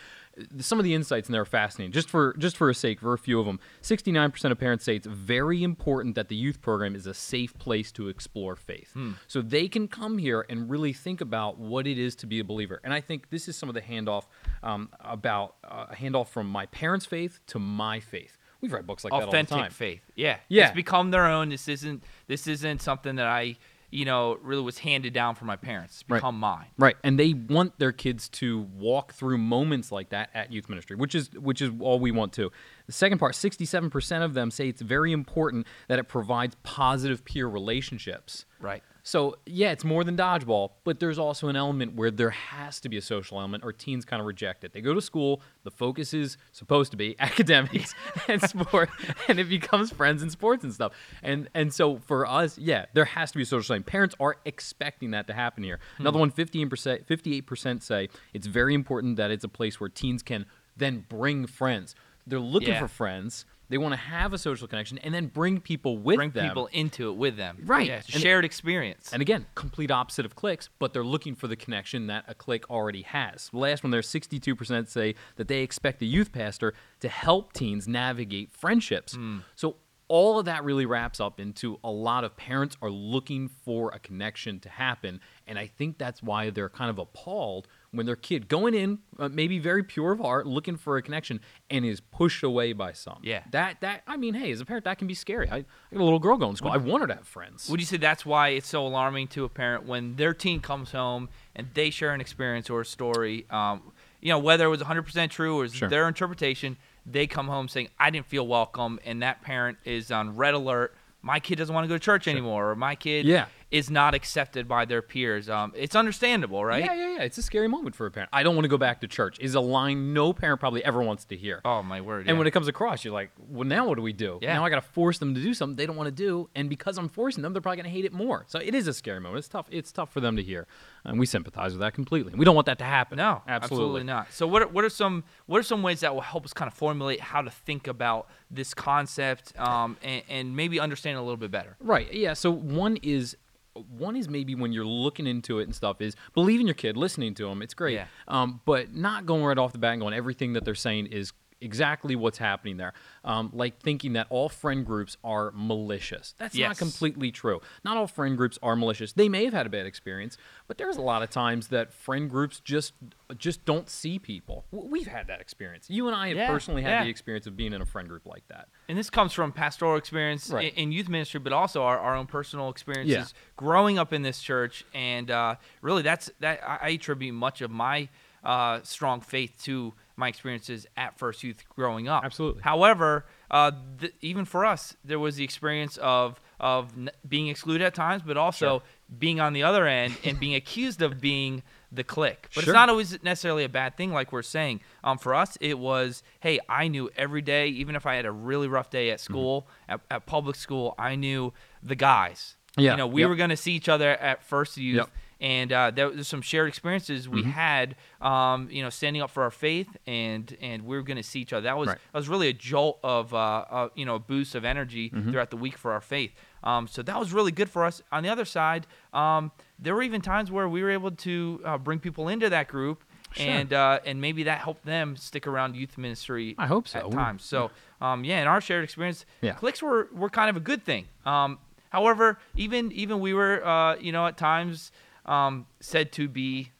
Some 0.59 0.79
of 0.79 0.85
the 0.85 0.93
insights 0.93 1.27
in 1.33 1.35
there 1.35 1.41
are 1.41 1.45
fascinating. 1.45 1.91
Just 1.91 2.09
for 2.09 2.33
just 2.37 2.55
for 2.57 2.69
a 2.69 2.73
sake, 2.75 2.99
for 2.99 3.13
a 3.13 3.17
few 3.17 3.39
of 3.39 3.45
them. 3.45 3.59
69% 3.81 4.51
of 4.51 4.59
parents 4.59 4.85
say 4.85 4.95
it's 4.95 5.07
very 5.07 5.63
important 5.63 6.15
that 6.15 6.29
the 6.29 6.35
youth 6.35 6.61
program 6.61 6.95
is 6.95 7.05
a 7.07 7.13
safe 7.13 7.57
place 7.57 7.91
to 7.93 8.07
explore 8.07 8.55
faith. 8.55 8.95
So 9.27 9.41
they 9.41 9.67
can 9.67 9.87
come 9.87 10.17
here 10.17 10.45
and 10.49 10.69
really 10.69 10.93
think 10.93 11.21
about 11.21 11.57
what 11.57 11.87
it 11.87 11.97
is 11.97 12.15
to 12.17 12.27
be 12.27 12.39
a 12.39 12.43
believer. 12.43 12.79
And 12.83 12.93
I 12.93 13.01
think 13.01 13.29
this 13.29 13.47
is 13.47 13.57
some 13.57 13.69
of 13.69 13.75
the 13.75 13.81
handoff 13.81 14.25
um, 14.61 14.89
about 14.99 15.55
uh, 15.63 15.87
a 15.89 15.95
handoff 15.95 16.27
from 16.27 16.47
my 16.47 16.65
parents' 16.67 17.05
faith 17.05 17.39
to 17.47 17.59
my 17.59 17.99
faith. 17.99 18.37
We've 18.61 18.71
read 18.71 18.87
books 18.87 19.03
like 19.03 19.11
that 19.11 19.15
all 19.15 19.25
the 19.25 19.31
time. 19.31 19.45
authentic 19.45 19.71
faith. 19.73 20.01
Yeah, 20.15 20.37
Yeah. 20.47 20.67
It's 20.67 20.75
become 20.75 21.11
their 21.11 21.25
own. 21.25 21.49
This 21.49 21.67
isn't 21.67 22.03
this 22.27 22.47
isn't 22.47 22.81
something 22.81 23.15
that 23.17 23.27
I 23.27 23.57
you 23.93 24.05
know 24.05 24.37
really 24.41 24.61
was 24.61 24.79
handed 24.79 25.13
down 25.13 25.35
from 25.35 25.47
my 25.47 25.55
parents. 25.55 26.01
It's 26.01 26.09
Right. 26.09 26.17
become 26.17 26.39
mine. 26.39 26.67
Right, 26.77 26.95
and 27.03 27.19
they 27.19 27.33
want 27.33 27.77
their 27.79 27.91
kids 27.91 28.27
to 28.29 28.59
walk 28.75 29.13
through 29.13 29.37
moments 29.37 29.91
like 29.91 30.09
that 30.09 30.29
at 30.33 30.51
youth 30.51 30.67
ministry, 30.69 30.95
which 30.95 31.15
is 31.15 31.29
which 31.33 31.61
is 31.61 31.69
all 31.79 31.99
we 31.99 32.11
want 32.11 32.33
to. 32.33 32.51
The 32.87 32.93
second 32.93 33.19
part, 33.19 33.35
sixty-seven 33.35 33.89
percent 33.89 34.23
of 34.23 34.33
them 34.33 34.51
say 34.51 34.67
it's 34.67 34.81
very 34.81 35.11
important 35.11 35.67
that 35.87 35.99
it 35.99 36.07
provides 36.07 36.55
positive 36.63 37.23
peer 37.25 37.47
relationships. 37.47 38.45
Right. 38.59 38.83
So 39.05 39.35
yeah, 39.45 39.71
it's 39.71 39.83
more 39.83 40.05
than 40.05 40.15
dodgeball, 40.15 40.71
but 40.85 41.01
there's 41.01 41.19
also 41.19 41.49
an 41.49 41.57
element 41.57 41.93
where 41.95 42.09
there 42.09 42.29
has 42.29 42.79
to 42.79 42.89
be 42.89 42.95
a 42.95 43.01
social 43.01 43.37
element, 43.37 43.65
or 43.65 43.73
teens 43.73 44.05
kind 44.05 44.21
of 44.21 44.25
reject 44.25 44.63
it. 44.63 44.71
They 44.71 44.79
go 44.79 44.93
to 44.93 45.01
school, 45.01 45.41
the 45.63 45.71
focus 45.71 46.13
is 46.13 46.37
supposed 46.53 46.91
to 46.91 46.97
be 46.97 47.15
academics 47.19 47.93
and 48.29 48.41
sport, 48.41 48.89
and 49.27 49.39
it 49.41 49.49
becomes 49.49 49.91
friends 49.91 50.21
and 50.21 50.31
sports 50.31 50.63
and 50.63 50.73
stuff. 50.73 50.93
And 51.21 51.49
and 51.53 51.73
so 51.73 51.97
for 51.97 52.25
us, 52.25 52.57
yeah, 52.57 52.85
there 52.93 53.03
has 53.05 53.31
to 53.33 53.37
be 53.37 53.43
a 53.43 53.45
social 53.45 53.73
element. 53.73 53.87
Parents 53.87 54.15
are 54.21 54.37
expecting 54.45 55.11
that 55.11 55.27
to 55.27 55.33
happen 55.33 55.63
here. 55.63 55.79
Hmm. 55.97 56.03
Another 56.03 56.19
one, 56.19 56.31
15%, 56.31 57.05
58% 57.05 57.83
say 57.83 58.07
it's 58.33 58.47
very 58.47 58.73
important 58.73 59.17
that 59.17 59.31
it's 59.31 59.43
a 59.43 59.49
place 59.49 59.81
where 59.81 59.89
teens 59.89 60.23
can 60.23 60.45
then 60.77 61.05
bring 61.09 61.45
friends. 61.45 61.93
They're 62.25 62.39
looking 62.39 62.69
Yeah. 62.69 62.79
for 62.79 62.87
friends. 62.87 63.45
They 63.73 63.79
want 63.79 63.93
to 63.93 63.99
have 63.99 64.33
a 64.33 64.37
social 64.37 64.67
connection 64.67 64.99
and 64.99 65.11
then 65.11 65.25
bring 65.25 65.59
people 65.59 65.97
with 65.97 66.17
Bring 66.17 66.29
them. 66.29 66.47
people 66.47 66.67
into 66.67 67.09
it 67.09 67.15
with 67.15 67.37
them. 67.37 67.57
Right. 67.65 67.87
Yeah, 67.87 68.01
shared 68.01 68.45
experience. 68.45 69.11
And 69.11 69.19
again, 69.19 69.47
complete 69.55 69.89
opposite 69.89 70.27
of 70.27 70.35
clicks, 70.35 70.69
but 70.77 70.93
they're 70.93 71.03
looking 71.03 71.33
for 71.33 71.47
the 71.47 71.55
connection 71.55 72.05
that 72.05 72.23
a 72.27 72.35
click 72.35 72.69
already 72.69 73.01
has. 73.01 73.49
The 73.49 73.57
last 73.57 73.83
one 73.83 73.89
there, 73.89 74.01
62% 74.01 74.89
say 74.89 75.15
that 75.37 75.47
they 75.47 75.63
expect 75.63 75.97
the 75.97 76.05
youth 76.05 76.31
pastor 76.31 76.75
to 76.99 77.09
help 77.09 77.53
teens 77.53 77.87
navigate 77.87 78.51
friendships. 78.51 79.15
Hmm. 79.15 79.39
So 79.55 79.77
all 80.07 80.37
of 80.37 80.45
that 80.45 80.63
really 80.63 80.85
wraps 80.85 81.19
up 81.19 81.39
into 81.39 81.79
a 81.83 81.89
lot 81.89 82.23
of 82.23 82.37
parents 82.37 82.77
are 82.83 82.91
looking 82.91 83.47
for 83.47 83.89
a 83.89 83.97
connection 83.97 84.59
to 84.59 84.69
happen. 84.69 85.19
And 85.47 85.57
I 85.57 85.65
think 85.65 85.97
that's 85.97 86.21
why 86.21 86.51
they're 86.51 86.69
kind 86.69 86.91
of 86.91 86.99
appalled 86.99 87.67
when 87.93 88.05
their 88.07 88.15
kid 88.15 88.47
going 88.49 88.73
in, 88.73 88.97
uh, 89.19 89.29
maybe 89.29 89.59
very 89.59 89.83
pure 89.83 90.11
of 90.13 90.19
heart, 90.19 90.47
looking 90.47 90.75
for 90.75 90.97
a 90.97 91.01
connection, 91.01 91.39
and 91.69 91.85
is 91.85 92.01
pushed 92.01 92.43
away 92.43 92.73
by 92.73 92.91
some. 92.91 93.19
Yeah. 93.21 93.43
That, 93.51 93.79
that 93.81 94.01
I 94.07 94.17
mean, 94.17 94.33
hey, 94.33 94.51
as 94.51 94.59
a 94.59 94.65
parent, 94.65 94.83
that 94.85 94.97
can 94.97 95.07
be 95.07 95.13
scary. 95.13 95.47
I, 95.49 95.57
I 95.57 95.65
got 95.93 96.01
a 96.01 96.03
little 96.03 96.19
girl 96.19 96.35
going 96.37 96.53
to 96.53 96.57
school. 96.57 96.71
I 96.71 96.77
want 96.77 97.01
her 97.01 97.07
to 97.07 97.15
have 97.15 97.27
friends. 97.27 97.69
Would 97.69 97.79
you 97.79 97.85
say 97.85 97.97
that's 97.97 98.25
why 98.25 98.49
it's 98.49 98.67
so 98.67 98.85
alarming 98.85 99.27
to 99.29 99.45
a 99.45 99.49
parent 99.49 99.85
when 99.85 100.15
their 100.15 100.33
teen 100.33 100.59
comes 100.59 100.91
home 100.91 101.29
and 101.55 101.67
they 101.75 101.91
share 101.91 102.13
an 102.13 102.19
experience 102.19 102.69
or 102.69 102.81
a 102.81 102.85
story? 102.85 103.45
Um, 103.51 103.91
you 104.19 104.29
know, 104.29 104.39
whether 104.39 104.65
it 104.65 104.69
was 104.69 104.81
100% 104.81 105.29
true 105.29 105.59
or 105.59 105.67
Sure. 105.69 105.87
their 105.87 106.07
interpretation, 106.07 106.77
they 107.05 107.27
come 107.27 107.47
home 107.47 107.67
saying, 107.67 107.89
I 107.99 108.09
didn't 108.09 108.25
feel 108.27 108.47
welcome, 108.47 108.99
and 109.05 109.21
that 109.21 109.41
parent 109.43 109.77
is 109.85 110.09
on 110.11 110.35
red 110.35 110.53
alert. 110.55 110.95
My 111.21 111.39
kid 111.39 111.57
doesn't 111.57 111.73
want 111.75 111.85
to 111.85 111.87
go 111.89 111.95
to 111.95 111.99
church 111.99 112.27
anymore, 112.27 112.71
or 112.71 112.75
my 112.75 112.95
kid 112.95 113.25
Yeah. 113.25 113.45
Is 113.73 113.89
not 113.89 114.13
accepted 114.13 114.67
by 114.67 114.85
their 114.85 115.01
peers. 115.01 115.49
Um, 115.49 115.73
it's 115.75 115.95
understandable, 115.95 116.63
right? 116.63 116.85
Yeah, 116.85 116.93
yeah, 116.93 117.15
yeah. 117.15 117.23
It's 117.23 117.39
a 117.39 117.41
scary 117.41 117.67
moment 117.67 117.95
for 117.95 118.05
a 118.05 118.11
parent. 118.11 118.29
I 118.31 118.43
don't 118.43 118.55
want 118.55 118.65
to 118.65 118.69
go 118.69 118.77
back 118.77 119.01
to 119.01 119.07
church. 119.07 119.39
Is 119.39 119.55
a 119.55 119.59
line 119.59 120.13
no 120.13 120.31
parent 120.31 120.59
probably 120.59 120.85
ever 120.85 121.01
wants 121.01 121.25
to 121.25 121.35
hear. 121.35 121.59
Oh, 121.65 121.81
my 121.81 121.99
word. 121.99 122.19
And 122.19 122.27
yeah. 122.29 122.33
when 122.37 122.45
it 122.45 122.51
comes 122.51 122.67
across, 122.67 123.03
you're 123.03 123.15
like, 123.15 123.31
well, 123.49 123.67
now 123.67 123.87
what 123.87 123.95
do 123.95 124.03
we 124.03 124.13
do? 124.13 124.37
Yeah. 124.43 124.53
Now 124.53 124.63
I 124.63 124.69
got 124.69 124.75
to 124.75 124.87
force 124.89 125.17
them 125.17 125.33
to 125.33 125.41
do 125.41 125.55
something 125.55 125.75
they 125.75 125.87
don't 125.87 125.95
want 125.95 126.05
to 126.05 126.11
do, 126.11 126.49
and 126.53 126.69
because 126.69 126.99
I'm 126.99 127.09
forcing 127.09 127.41
them, 127.41 127.51
they're 127.51 127.63
probably 127.63 127.77
going 127.77 127.91
to 127.91 127.91
hate 127.91 128.05
it 128.05 128.13
more. 128.13 128.45
So 128.47 128.59
it 128.59 128.75
is 128.75 128.87
a 128.87 128.93
scary 128.93 129.19
moment. 129.19 129.39
It's 129.39 129.47
tough. 129.47 129.65
It's 129.71 129.91
tough 129.91 130.13
for 130.13 130.19
them 130.19 130.35
to 130.35 130.43
hear, 130.43 130.67
and 131.03 131.17
we 131.17 131.25
sympathize 131.25 131.71
with 131.71 131.79
that 131.79 131.95
completely. 131.95 132.33
We 132.35 132.45
don't 132.45 132.55
want 132.55 132.67
that 132.67 132.77
to 132.77 132.83
happen. 132.83 133.17
No, 133.17 133.41
absolutely, 133.47 134.03
not. 134.03 134.31
So 134.33 134.45
what 134.45 134.61
are, 134.61 134.67
what 134.67 134.85
are 134.85 134.89
some 134.89 135.23
what 135.47 135.57
are 135.57 135.63
some 135.63 135.81
ways 135.81 136.01
that 136.01 136.13
will 136.13 136.21
help 136.21 136.45
us 136.45 136.53
kind 136.53 136.67
of 136.67 136.75
formulate 136.75 137.21
how 137.21 137.41
to 137.41 137.49
think 137.49 137.87
about 137.87 138.29
this 138.51 138.75
concept 138.75 139.57
um, 139.59 139.97
and, 140.03 140.21
and 140.29 140.55
maybe 140.55 140.79
understand 140.79 141.17
it 141.17 141.21
a 141.21 141.23
little 141.23 141.37
bit 141.37 141.49
better? 141.49 141.75
Right. 141.79 142.13
Yeah. 142.13 142.33
So 142.33 142.51
one 142.51 142.97
is 143.01 143.35
one 143.75 144.15
is 144.15 144.29
maybe 144.29 144.55
when 144.55 144.71
you're 144.71 144.85
looking 144.85 145.27
into 145.27 145.59
it 145.59 145.63
and 145.63 145.75
stuff 145.75 146.01
is 146.01 146.15
believing 146.33 146.67
your 146.67 146.75
kid, 146.75 146.95
listening 146.95 147.33
to 147.35 147.47
them. 147.47 147.61
It's 147.61 147.73
great. 147.73 147.95
Yeah. 147.95 148.05
Um, 148.27 148.61
but 148.65 148.93
not 148.93 149.25
going 149.25 149.43
right 149.43 149.57
off 149.57 149.71
the 149.71 149.79
bat 149.79 149.93
and 149.93 150.01
going 150.01 150.13
everything 150.13 150.53
that 150.53 150.65
they're 150.65 150.75
saying 150.75 151.07
is 151.07 151.33
exactly 151.63 152.15
what's 152.15 152.37
happening 152.37 152.77
there. 152.77 152.93
Um, 153.23 153.49
like 153.53 153.79
thinking 153.79 154.13
that 154.13 154.27
all 154.29 154.49
friend 154.49 154.85
groups 154.85 155.17
are 155.23 155.51
malicious. 155.55 156.35
That's 156.37 156.55
not 156.57 156.77
completely 156.77 157.31
true. 157.31 157.61
Not 157.83 157.97
all 157.97 158.07
friend 158.07 158.35
groups 158.37 158.59
are 158.61 158.75
malicious. 158.75 159.13
They 159.13 159.29
may 159.29 159.45
have 159.45 159.53
had 159.53 159.65
a 159.65 159.69
bad 159.69 159.85
experience, 159.85 160.37
but 160.67 160.77
there's 160.77 160.97
a 160.97 161.01
lot 161.01 161.23
of 161.23 161.29
times 161.29 161.69
that 161.69 161.93
friend 161.93 162.29
groups 162.29 162.59
just 162.59 162.93
just 163.37 163.65
don't 163.65 163.89
see 163.89 164.19
people. 164.19 164.65
We've 164.71 165.07
had 165.07 165.27
that 165.27 165.41
experience. 165.41 165.89
You 165.89 166.07
and 166.07 166.15
I 166.15 166.27
have 166.27 166.37
Yeah, 166.37 166.47
personally 166.47 166.83
had 166.83 166.91
yeah. 166.91 167.03
the 167.05 167.09
experience 167.09 167.47
of 167.47 167.57
being 167.57 167.73
in 167.73 167.81
a 167.81 167.85
friend 167.85 168.07
group 168.07 168.27
like 168.27 168.47
that. 168.49 168.67
And 168.87 168.95
this 168.97 169.09
comes 169.09 169.33
from 169.33 169.51
pastoral 169.51 169.95
experience 169.95 170.49
Right. 170.51 170.71
in, 170.73 170.83
in 170.85 170.91
youth 170.91 171.09
ministry, 171.09 171.39
but 171.39 171.51
also 171.53 171.81
our, 171.83 171.97
our 171.97 172.15
own 172.15 172.27
personal 172.27 172.69
experiences 172.69 173.33
Yeah. 173.33 173.39
growing 173.55 173.97
up 173.97 174.13
in 174.13 174.21
this 174.21 174.39
church. 174.41 174.85
And 174.93 175.31
uh, 175.31 175.55
really, 175.81 176.03
that's 176.03 176.29
that 176.41 176.59
I 176.67 176.77
I 176.83 176.89
attribute 176.89 177.33
much 177.33 177.61
of 177.61 177.71
my 177.71 178.09
uh, 178.43 178.81
strong 178.83 179.21
faith 179.21 179.53
to 179.63 179.93
my 180.15 180.27
experiences 180.27 180.85
at 180.95 181.17
First 181.17 181.43
Youth 181.43 181.63
growing 181.69 182.07
up. 182.07 182.23
Absolutely. 182.23 182.61
However, 182.63 183.25
uh, 183.49 183.71
th- 183.99 184.13
even 184.21 184.45
for 184.45 184.65
us, 184.65 184.95
there 185.03 185.19
was 185.19 185.35
the 185.35 185.43
experience 185.43 185.97
of 185.97 186.39
of 186.59 186.93
n- 186.97 187.09
being 187.27 187.47
excluded 187.49 187.83
at 187.83 187.93
times, 187.93 188.21
but 188.25 188.37
also 188.37 188.65
Sure. 188.79 188.81
being 189.19 189.41
on 189.41 189.51
the 189.53 189.63
other 189.63 189.85
end 189.85 190.15
and 190.23 190.39
being 190.39 190.55
accused 190.61 191.01
of 191.01 191.19
being 191.19 191.61
the 191.91 192.03
clique. 192.05 192.43
But 192.55 192.63
Sure. 192.63 192.71
it's 192.71 192.73
not 192.73 192.89
always 192.89 193.21
necessarily 193.21 193.65
a 193.65 193.69
bad 193.69 193.97
thing, 193.97 194.13
like 194.13 194.31
we're 194.31 194.43
saying. 194.43 194.79
Um, 195.03 195.17
for 195.17 195.35
us, 195.35 195.57
it 195.59 195.77
was, 195.77 196.23
hey, 196.39 196.59
I 196.69 196.87
knew 196.87 197.09
every 197.17 197.41
day, 197.41 197.67
even 197.67 197.95
if 197.97 198.05
I 198.05 198.15
had 198.15 198.25
a 198.25 198.31
really 198.31 198.67
rough 198.69 198.89
day 198.89 199.07
Mm-hmm. 199.07 199.13
at 199.13 199.19
school, 199.19 199.67
at, 199.89 199.99
at 200.09 200.25
public 200.25 200.55
school, 200.55 200.95
I 200.97 201.15
knew 201.15 201.51
the 201.81 201.95
guys. 201.95 202.55
Yeah, 202.77 202.91
You 202.91 202.97
know, 202.97 203.07
we 203.07 203.21
yep. 203.21 203.29
were 203.29 203.35
going 203.35 203.49
to 203.49 203.57
see 203.57 203.73
each 203.73 203.89
other 203.89 204.11
at 204.11 204.41
First 204.43 204.77
Youth. 204.77 204.97
Yep. 204.97 205.09
And 205.43 205.71
uh, 205.73 205.91
there 205.91 206.07
was 206.09 206.27
some 206.27 206.41
shared 206.41 206.67
experiences 206.69 207.25
Mm-hmm. 207.27 207.35
we 207.35 207.43
had, 207.43 207.95
um, 208.21 208.69
you 208.71 208.81
know, 208.81 208.89
standing 208.89 209.21
up 209.21 209.29
for 209.29 209.43
our 209.43 209.51
faith, 209.51 209.89
and 210.07 210.55
and 210.61 210.83
we 210.85 210.95
were 210.95 211.03
going 211.03 211.17
to 211.17 211.23
see 211.31 211.41
each 211.41 211.51
other. 211.53 211.65
That 211.65 211.77
was 211.77 211.89
Right. 211.89 211.97
that 212.13 212.17
was 212.17 212.29
really 212.29 212.47
a 212.47 212.53
jolt 212.53 212.97
of, 213.03 213.33
uh, 213.33 213.37
uh, 213.69 213.89
you 213.93 214.05
know, 214.05 214.15
a 214.15 214.19
boost 214.19 214.55
of 214.55 214.63
energy 214.63 215.09
Mm-hmm. 215.09 215.31
throughout 215.31 215.49
the 215.51 215.57
week 215.57 215.77
for 215.77 215.91
our 215.91 216.01
faith. 216.01 216.31
Um, 216.63 216.87
so 216.87 217.01
that 217.03 217.19
was 217.19 217.33
really 217.33 217.51
good 217.51 217.69
for 217.69 217.83
us. 217.83 218.01
On 218.11 218.23
the 218.23 218.29
other 218.29 218.45
side, 218.45 218.87
um, 219.13 219.51
there 219.77 219.93
were 219.93 220.01
even 220.03 220.21
times 220.21 220.49
where 220.49 220.69
we 220.69 220.81
were 220.81 220.91
able 220.91 221.11
to 221.11 221.59
uh, 221.65 221.77
bring 221.77 221.99
people 221.99 222.29
into 222.29 222.49
that 222.49 222.69
group, 222.69 223.03
Sure. 223.33 223.45
and 223.45 223.73
uh, 223.73 223.99
and 224.05 224.21
maybe 224.21 224.43
that 224.43 224.59
helped 224.59 224.85
them 224.85 225.17
stick 225.17 225.45
around 225.45 225.75
youth 225.75 225.97
ministry. 225.97 226.55
I 226.57 226.67
hope 226.67 226.87
so. 226.87 226.99
At 226.99 227.11
times, 227.11 227.43
so 227.43 227.69
um, 227.99 228.23
yeah, 228.23 228.41
in 228.41 228.47
our 228.47 228.61
shared 228.61 228.85
experience, 228.85 229.25
Yeah. 229.41 229.53
clicks 229.55 229.81
were, 229.83 230.07
were 230.13 230.29
kind 230.29 230.49
of 230.49 230.55
a 230.55 230.61
good 230.61 230.83
thing. 230.85 231.07
Um, 231.25 231.57
however, 231.89 232.39
even 232.55 232.91
even 232.93 233.19
we 233.19 233.33
were, 233.33 233.65
uh, 233.65 233.97
you 233.97 234.13
know, 234.13 234.25
at 234.25 234.37
times 234.37 234.91
um, 235.25 235.65
said 235.79 236.11
to 236.13 236.27
be 236.27 236.71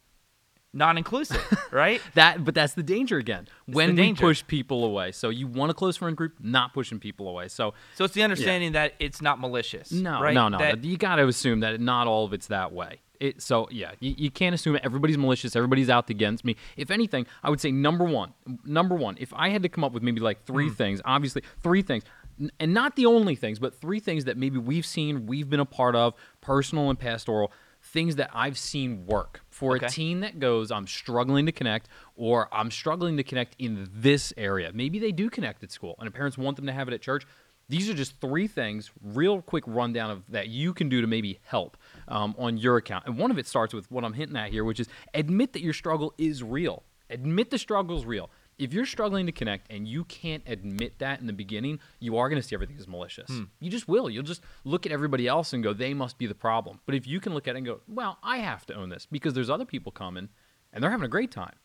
non-inclusive, 0.74 1.42
right? 1.72 2.02
That, 2.16 2.44
but 2.44 2.56
that's 2.56 2.74
the 2.74 2.84
danger 2.84 3.18
again. 3.18 3.48
when 3.68 3.96
the 3.96 4.02
we 4.02 4.14
push 4.14 4.44
people 4.48 4.84
away, 4.86 5.12
so 5.12 5.30
you 5.30 5.48
want 5.48 5.70
a 5.72 5.74
close 5.74 5.98
friend 5.98 6.18
group, 6.18 6.34
not 6.42 6.74
pushing 6.74 7.00
people 7.00 7.28
away. 7.28 7.48
So 7.48 7.74
So 7.96 8.06
it's 8.06 8.14
the 8.16 8.24
understanding 8.24 8.72
that 8.74 8.94
it's 9.00 9.22
not 9.22 9.40
malicious. 9.40 9.92
no, 9.92 10.20
right? 10.22 10.34
no, 10.34 10.50
no. 10.50 10.58
That- 10.58 10.84
you 10.84 10.98
got 10.98 11.18
to 11.18 11.28
assume 11.28 11.60
that 11.62 11.80
not 11.80 12.08
all 12.08 12.26
of 12.26 12.34
it's 12.34 12.48
that 12.48 12.72
way. 12.74 13.02
It, 13.20 13.42
so 13.42 13.70
yeah, 13.72 13.92
you, 14.02 14.16
you 14.18 14.32
can't 14.32 14.54
assume 14.54 14.78
everybody's 14.84 15.18
malicious. 15.18 15.56
Everybody's 15.56 15.90
out 15.90 16.10
against 16.10 16.44
me. 16.44 16.58
If 16.76 16.92
anything, 16.92 17.26
I 17.42 17.50
would 17.50 17.62
say 17.62 17.72
number 17.72 18.04
one, 18.04 18.34
number 18.66 18.96
one. 18.96 19.16
If 19.20 19.32
I 19.34 19.50
had 19.50 19.64
to 19.64 19.70
come 19.70 19.84
up 19.84 19.94
with 19.94 20.04
maybe 20.04 20.20
like 20.20 20.44
three 20.46 20.68
Hmm. 20.68 20.74
things, 20.74 21.02
obviously 21.06 21.44
three 21.62 21.84
things, 21.84 22.04
n- 22.42 22.52
and 22.60 22.74
not 22.74 22.98
the 22.98 23.06
only 23.06 23.36
things, 23.36 23.60
but 23.60 23.80
three 23.80 24.02
things 24.02 24.26
that 24.26 24.36
maybe 24.36 24.58
we've 24.58 24.86
seen, 24.86 25.26
we've 25.28 25.50
been 25.50 25.62
a 25.62 25.66
part 25.66 25.96
of, 25.96 26.16
personal 26.42 26.90
and 26.90 27.00
pastoral, 27.00 27.54
things 27.84 28.16
that 28.16 28.30
I've 28.34 28.58
seen 28.58 29.06
work 29.06 29.42
for 29.50 29.76
Okay. 29.76 29.86
a 29.86 29.90
teen 29.90 30.22
that 30.22 30.40
goes, 30.40 30.72
I'm 30.72 30.88
struggling 30.88 31.46
to 31.46 31.52
connect, 31.52 31.90
or 32.16 32.48
I'm 32.54 32.72
struggling 32.72 33.18
to 33.18 33.24
connect 33.24 33.56
in 33.60 33.90
this 33.94 34.34
area. 34.38 34.72
Maybe 34.74 35.00
they 35.00 35.12
do 35.12 35.30
connect 35.30 35.64
at 35.64 35.72
school, 35.72 35.96
and 36.00 36.12
parents 36.14 36.38
want 36.38 36.56
them 36.56 36.66
to 36.66 36.72
have 36.74 36.88
it 36.88 36.94
at 36.94 37.02
church. 37.02 37.26
These 37.70 37.90
are 37.90 37.94
just 37.94 38.20
three 38.20 38.48
things, 38.48 38.92
real 39.02 39.42
quick 39.42 39.64
rundown 39.68 40.12
of 40.12 40.24
that 40.30 40.48
you 40.48 40.74
can 40.74 40.90
do 40.90 41.02
to 41.02 41.08
maybe 41.08 41.40
help 41.44 41.78
um, 42.08 42.36
on 42.38 42.58
your 42.58 42.78
account. 42.78 43.06
And 43.06 43.18
one 43.18 43.32
of 43.32 43.38
it 43.38 43.48
starts 43.48 43.74
with 43.74 43.90
what 43.92 44.04
I'm 44.04 44.14
hinting 44.14 44.38
at 44.38 44.52
here, 44.52 44.64
which 44.64 44.80
is 44.80 44.88
admit 45.14 45.54
that 45.54 45.62
your 45.62 45.74
struggle 45.74 46.14
is 46.18 46.42
real. 46.44 46.84
Admit 47.10 47.52
the 47.52 47.58
struggle 47.58 47.98
is 47.98 48.06
real. 48.06 48.30
If 48.64 48.72
you're 48.72 48.86
struggling 48.86 49.26
to 49.26 49.34
connect 49.34 49.70
and 49.70 49.86
you 49.86 50.06
can't 50.06 50.42
admit 50.48 51.00
that 51.00 51.20
in 51.20 51.28
the 51.28 51.34
beginning, 51.34 51.80
you 52.00 52.18
are 52.18 52.30
going 52.30 52.42
to 52.42 52.48
see 52.48 52.56
everything 52.56 52.78
as 52.80 52.88
malicious. 52.88 53.28
Hmm. 53.28 53.44
You 53.60 53.70
just 53.70 53.90
will. 53.90 54.10
You'll 54.10 54.24
just 54.24 54.42
look 54.64 54.86
at 54.86 54.94
everybody 54.94 55.28
else 55.28 55.52
and 55.52 55.62
go, 55.62 55.74
they 55.74 55.94
must 55.94 56.18
be 56.18 56.28
the 56.28 56.36
problem. 56.36 56.80
But 56.86 56.96
if 56.96 57.06
you 57.06 57.20
can 57.20 57.34
look 57.34 57.46
at 57.50 57.56
it 57.56 57.58
and 57.58 57.66
go, 57.66 57.82
well, 57.90 58.20
I 58.24 58.38
have 58.38 58.66
to 58.68 58.74
own 58.74 58.88
this 58.88 59.06
because 59.06 59.34
there's 59.34 59.50
other 59.50 59.66
people 59.66 59.92
coming 59.92 60.30
and 60.72 60.82
they're 60.82 60.92
having 60.92 61.06
a 61.06 61.10
great 61.10 61.30
time. 61.30 61.56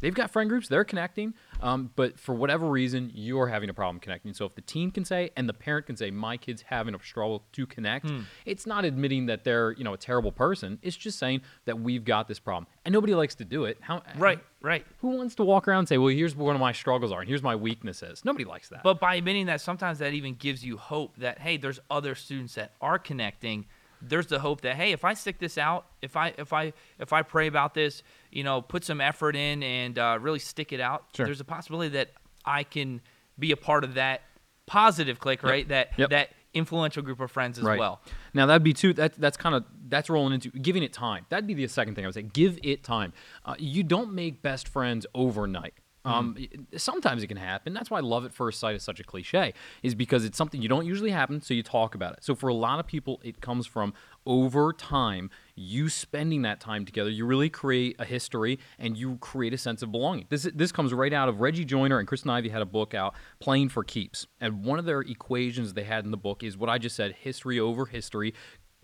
They've 0.00 0.14
got 0.14 0.30
friend 0.30 0.48
groups, 0.48 0.68
they're 0.68 0.84
connecting, 0.84 1.34
um, 1.60 1.90
but 1.96 2.18
for 2.18 2.34
whatever 2.34 2.66
reason, 2.68 3.10
you're 3.14 3.48
having 3.48 3.68
a 3.68 3.74
problem 3.74 4.00
connecting. 4.00 4.32
So 4.34 4.44
if 4.46 4.54
the 4.54 4.60
teen 4.60 4.90
can 4.90 5.04
say 5.04 5.30
and 5.36 5.48
the 5.48 5.52
parent 5.54 5.86
can 5.86 5.96
say, 5.96 6.10
my 6.10 6.36
kid's 6.36 6.62
having 6.62 6.94
a 6.94 6.98
struggle 7.02 7.44
to 7.52 7.66
connect, 7.66 8.06
Hmm. 8.08 8.20
it's 8.46 8.66
not 8.66 8.84
admitting 8.84 9.26
that 9.26 9.44
they're 9.44 9.72
you 9.72 9.84
know 9.84 9.92
a 9.94 9.98
terrible 9.98 10.32
person. 10.32 10.78
It's 10.82 10.96
just 10.96 11.18
saying 11.18 11.42
that 11.64 11.78
we've 11.80 12.04
got 12.04 12.28
this 12.28 12.38
problem, 12.38 12.66
and 12.84 12.92
nobody 12.92 13.14
likes 13.14 13.34
to 13.36 13.44
do 13.44 13.64
it. 13.64 13.78
How 13.80 14.02
Right, 14.16 14.38
right. 14.62 14.86
Who 15.00 15.08
wants 15.16 15.34
to 15.36 15.44
walk 15.44 15.66
around 15.68 15.80
and 15.80 15.88
say, 15.88 15.98
well, 15.98 16.08
here's 16.14 16.34
one 16.36 16.54
of 16.54 16.60
my 16.60 16.72
struggles 16.72 17.12
are, 17.12 17.20
and 17.20 17.28
here's 17.28 17.42
my 17.42 17.56
weaknesses? 17.56 18.24
Nobody 18.24 18.44
likes 18.44 18.68
that. 18.68 18.82
But 18.82 19.00
by 19.00 19.16
admitting 19.16 19.46
that, 19.46 19.60
sometimes 19.60 19.98
that 19.98 20.12
even 20.14 20.34
gives 20.34 20.64
you 20.64 20.76
hope 20.76 21.16
that 21.16 21.40
hey, 21.40 21.56
there's 21.56 21.80
other 21.90 22.14
students 22.14 22.54
that 22.54 22.72
are 22.80 22.98
connecting. 22.98 23.66
There's 24.00 24.26
the 24.26 24.38
hope 24.38 24.60
that 24.62 24.76
hey, 24.76 24.92
if 24.92 25.04
I 25.04 25.14
stick 25.14 25.38
this 25.38 25.58
out, 25.58 25.86
if 26.02 26.16
I 26.16 26.34
if 26.38 26.52
I 26.52 26.72
if 26.98 27.12
I 27.12 27.22
pray 27.22 27.46
about 27.46 27.74
this, 27.74 28.02
you 28.30 28.44
know, 28.44 28.62
put 28.62 28.84
some 28.84 29.00
effort 29.00 29.36
in 29.36 29.62
and 29.62 29.98
uh, 29.98 30.18
really 30.20 30.38
stick 30.38 30.72
it 30.72 30.80
out, 30.80 31.04
Sure. 31.14 31.26
there's 31.26 31.40
a 31.40 31.44
possibility 31.44 31.90
that 31.90 32.10
I 32.44 32.62
can 32.62 33.00
be 33.38 33.52
a 33.52 33.56
part 33.56 33.84
of 33.84 33.94
that 33.94 34.22
positive 34.66 35.18
click, 35.18 35.42
right? 35.42 35.66
That 35.68 35.90
Yep. 35.98 36.10
that 36.10 36.30
influential 36.54 37.02
group 37.02 37.20
of 37.20 37.30
friends 37.30 37.58
as 37.58 37.64
right. 37.64 37.78
well. 37.78 38.00
Now 38.34 38.46
that'd 38.46 38.62
be 38.62 38.72
two. 38.72 38.92
That, 38.94 39.14
that's 39.14 39.36
kind 39.36 39.54
of 39.54 39.64
that's 39.88 40.08
rolling 40.10 40.34
into 40.34 40.50
giving 40.50 40.82
it 40.82 40.92
time. 40.92 41.26
That'd 41.28 41.46
be 41.46 41.54
the 41.54 41.66
second 41.68 41.94
thing 41.94 42.04
I 42.04 42.08
would 42.08 42.14
say. 42.14 42.22
Give 42.22 42.58
it 42.62 42.84
time. 42.84 43.12
Uh, 43.44 43.54
you 43.58 43.82
don't 43.82 44.12
make 44.12 44.42
best 44.42 44.68
friends 44.68 45.06
overnight. 45.14 45.74
Um, 46.08 46.34
Mm-hmm. 46.38 46.76
sometimes 46.76 47.22
it 47.22 47.26
can 47.28 47.36
happen. 47.36 47.72
That's 47.74 47.90
why 47.90 48.00
love 48.00 48.24
at 48.24 48.32
first 48.32 48.58
sight 48.60 48.74
is 48.76 48.82
such 48.82 49.00
a 49.00 49.04
cliche, 49.04 49.52
is 49.82 49.94
because 49.94 50.24
it's 50.24 50.36
something 50.38 50.60
you 50.62 50.68
don't 50.68 50.86
usually 50.86 51.10
happen, 51.10 51.40
so 51.40 51.54
you 51.54 51.62
talk 51.62 51.94
about 51.94 52.12
it. 52.14 52.24
So 52.24 52.34
for 52.34 52.48
a 52.48 52.54
lot 52.54 52.80
of 52.80 52.86
people, 52.86 53.20
it 53.22 53.40
comes 53.40 53.66
from 53.66 53.92
over 54.26 54.72
time, 54.72 55.30
you 55.54 55.88
spending 55.88 56.42
that 56.42 56.60
time 56.60 56.84
together. 56.84 57.10
You 57.10 57.24
really 57.26 57.48
create 57.48 57.96
a 57.98 58.04
history 58.04 58.58
and 58.78 58.96
you 58.96 59.16
create 59.18 59.54
a 59.54 59.58
sense 59.58 59.82
of 59.82 59.90
belonging. 59.90 60.26
This 60.28 60.48
this 60.54 60.70
comes 60.72 60.92
right 60.92 61.12
out 61.12 61.28
of 61.28 61.40
Reggie 61.40 61.64
Joiner 61.64 61.98
and 61.98 62.06
Kristen 62.06 62.30
Ivy 62.30 62.48
had 62.50 62.62
a 62.62 62.66
book 62.66 62.94
out, 62.94 63.14
Playing 63.40 63.68
for 63.68 63.84
Keeps, 63.84 64.26
and 64.40 64.64
one 64.64 64.78
of 64.78 64.84
their 64.84 65.00
equations 65.00 65.72
they 65.74 65.84
had 65.84 66.04
in 66.04 66.10
the 66.10 66.16
book 66.16 66.42
is 66.42 66.56
what 66.56 66.68
I 66.68 66.78
just 66.78 66.94
said: 66.96 67.12
history 67.12 67.58
over 67.58 67.86
history 67.86 68.34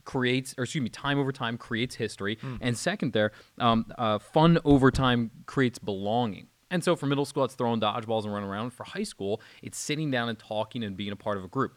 creates, 0.05 0.55
or 0.59 0.65
excuse 0.65 0.83
me, 0.83 0.91
time 0.91 1.19
over 1.19 1.33
time 1.33 1.57
creates 1.57 1.95
history. 1.95 2.39
And 2.61 2.77
second, 2.77 3.13
there, 3.15 3.33
um, 3.59 3.87
uh, 3.97 4.19
fun 4.19 4.59
over 4.65 4.91
time 4.91 5.31
creates 5.47 5.79
belonging. 5.79 6.49
And 6.75 6.83
so 6.83 6.97
for 6.97 7.07
middle 7.07 7.25
school, 7.25 7.45
it's 7.45 7.55
throwing 7.55 7.79
dodgeballs 7.81 8.25
and 8.25 8.35
running 8.35 8.49
around. 8.51 8.71
For 8.73 8.83
high 8.83 9.05
school, 9.05 9.41
it's 9.63 9.79
sitting 9.79 10.11
down 10.11 10.29
and 10.29 10.37
talking 10.37 10.83
and 10.83 10.97
being 10.97 11.13
a 11.13 11.17
part 11.17 11.37
of 11.39 11.45
a 11.45 11.49
group. 11.49 11.73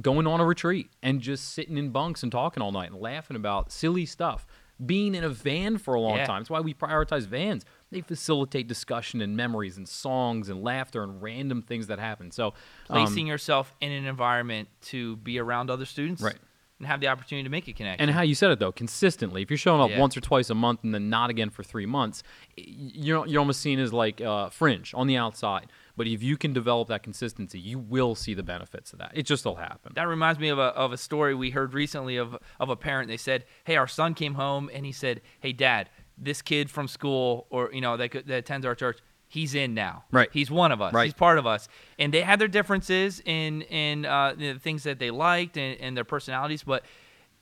Going 0.00 0.24
on 0.28 0.38
a 0.38 0.44
retreat 0.44 0.88
and 1.02 1.20
just 1.20 1.52
sitting 1.52 1.76
in 1.76 1.90
bunks 1.90 2.22
and 2.22 2.30
talking 2.30 2.62
all 2.62 2.70
night 2.70 2.92
and 2.92 3.00
laughing 3.00 3.34
about 3.36 3.72
silly 3.72 4.06
stuff. 4.06 4.46
Being 4.84 5.16
in 5.16 5.24
a 5.24 5.28
van 5.30 5.78
for 5.78 5.94
a 5.94 6.00
long 6.00 6.18
Yeah. 6.18 6.26
time. 6.26 6.42
That's 6.42 6.50
why 6.50 6.60
we 6.60 6.74
prioritize 6.74 7.26
vans. 7.26 7.64
They 7.90 8.02
facilitate 8.02 8.68
discussion 8.68 9.20
and 9.20 9.36
memories 9.36 9.76
and 9.78 9.88
songs 9.88 10.48
and 10.48 10.62
laughter 10.62 11.02
and 11.02 11.20
random 11.20 11.60
things 11.62 11.88
that 11.88 11.98
happen. 11.98 12.30
So, 12.30 12.48
um, 12.48 12.52
Placing 12.86 13.26
yourself 13.26 13.74
in 13.80 13.90
an 13.90 14.04
environment 14.06 14.68
to 14.82 15.16
be 15.16 15.40
around 15.40 15.70
other 15.70 15.86
students, 15.86 16.22
Right. 16.22 16.36
And 16.78 16.86
have 16.86 17.00
the 17.00 17.08
opportunity 17.08 17.42
to 17.44 17.50
make 17.50 17.66
a 17.68 17.72
connection. 17.72 18.06
And 18.08 18.14
how 18.14 18.22
you 18.22 18.34
said 18.34 18.50
it 18.50 18.58
though, 18.58 18.72
consistently. 18.72 19.42
If 19.42 19.50
you're 19.50 19.56
showing 19.56 19.80
up 19.80 19.90
Yeah. 19.90 19.98
once 20.00 20.16
or 20.16 20.20
twice 20.20 20.50
a 20.50 20.54
month 20.54 20.80
and 20.84 20.94
then 20.94 21.08
not 21.08 21.30
again 21.30 21.48
for 21.50 21.62
three 21.62 21.86
months, 21.86 22.22
you're 22.56 23.26
you're 23.26 23.40
almost 23.40 23.60
seen 23.60 23.78
as 23.78 23.92
like 23.92 24.20
uh, 24.20 24.50
fringe 24.50 24.92
on 24.94 25.06
the 25.06 25.16
outside. 25.16 25.66
But 25.96 26.06
if 26.06 26.22
you 26.22 26.36
can 26.36 26.52
develop 26.52 26.88
that 26.88 27.02
consistency, 27.02 27.58
you 27.58 27.78
will 27.78 28.14
see 28.14 28.34
the 28.34 28.42
benefits 28.42 28.92
of 28.92 28.98
that. 28.98 29.12
It 29.14 29.24
just 29.24 29.44
will 29.46 29.56
happen. 29.56 29.92
That 29.94 30.08
reminds 30.08 30.38
me 30.38 30.48
of 30.48 30.58
a, 30.58 30.62
of 30.74 30.92
a 30.92 30.98
story 30.98 31.34
we 31.34 31.50
heard 31.50 31.72
recently 31.72 32.16
of, 32.18 32.36
of 32.60 32.68
a 32.68 32.76
parent. 32.76 33.08
They 33.08 33.16
said, 33.16 33.44
"Hey, 33.64 33.76
our 33.76 33.88
son 33.88 34.12
came 34.14 34.34
home 34.34 34.70
and 34.74 34.84
he 34.84 34.92
said, 34.92 35.22
"Hey, 35.40 35.52
Dad, 35.52 35.88
this 36.18 36.42
kid 36.42 36.70
from 36.70 36.88
school 36.88 37.46
or 37.50 37.70
you 37.72 37.80
know 37.80 37.96
that, 37.96 38.12
that 38.12 38.30
attends 38.30 38.66
our 38.66 38.74
church, 38.74 38.98
he's 39.28 39.54
in 39.54 39.74
now. 39.74 40.04
Right. 40.10 40.28
He's 40.32 40.50
one 40.50 40.72
of 40.72 40.80
us. 40.80 40.92
Right. 40.92 41.04
He's 41.04 41.14
part 41.14 41.38
of 41.38 41.46
us." 41.46 41.68
And 41.98 42.12
they 42.12 42.22
had 42.22 42.38
their 42.38 42.48
differences 42.48 43.20
in 43.24 43.62
in 43.62 44.04
uh, 44.04 44.34
the 44.36 44.54
things 44.54 44.82
that 44.84 44.98
they 44.98 45.10
liked 45.10 45.56
and, 45.56 45.80
and 45.80 45.96
their 45.96 46.04
personalities, 46.04 46.62
but 46.62 46.84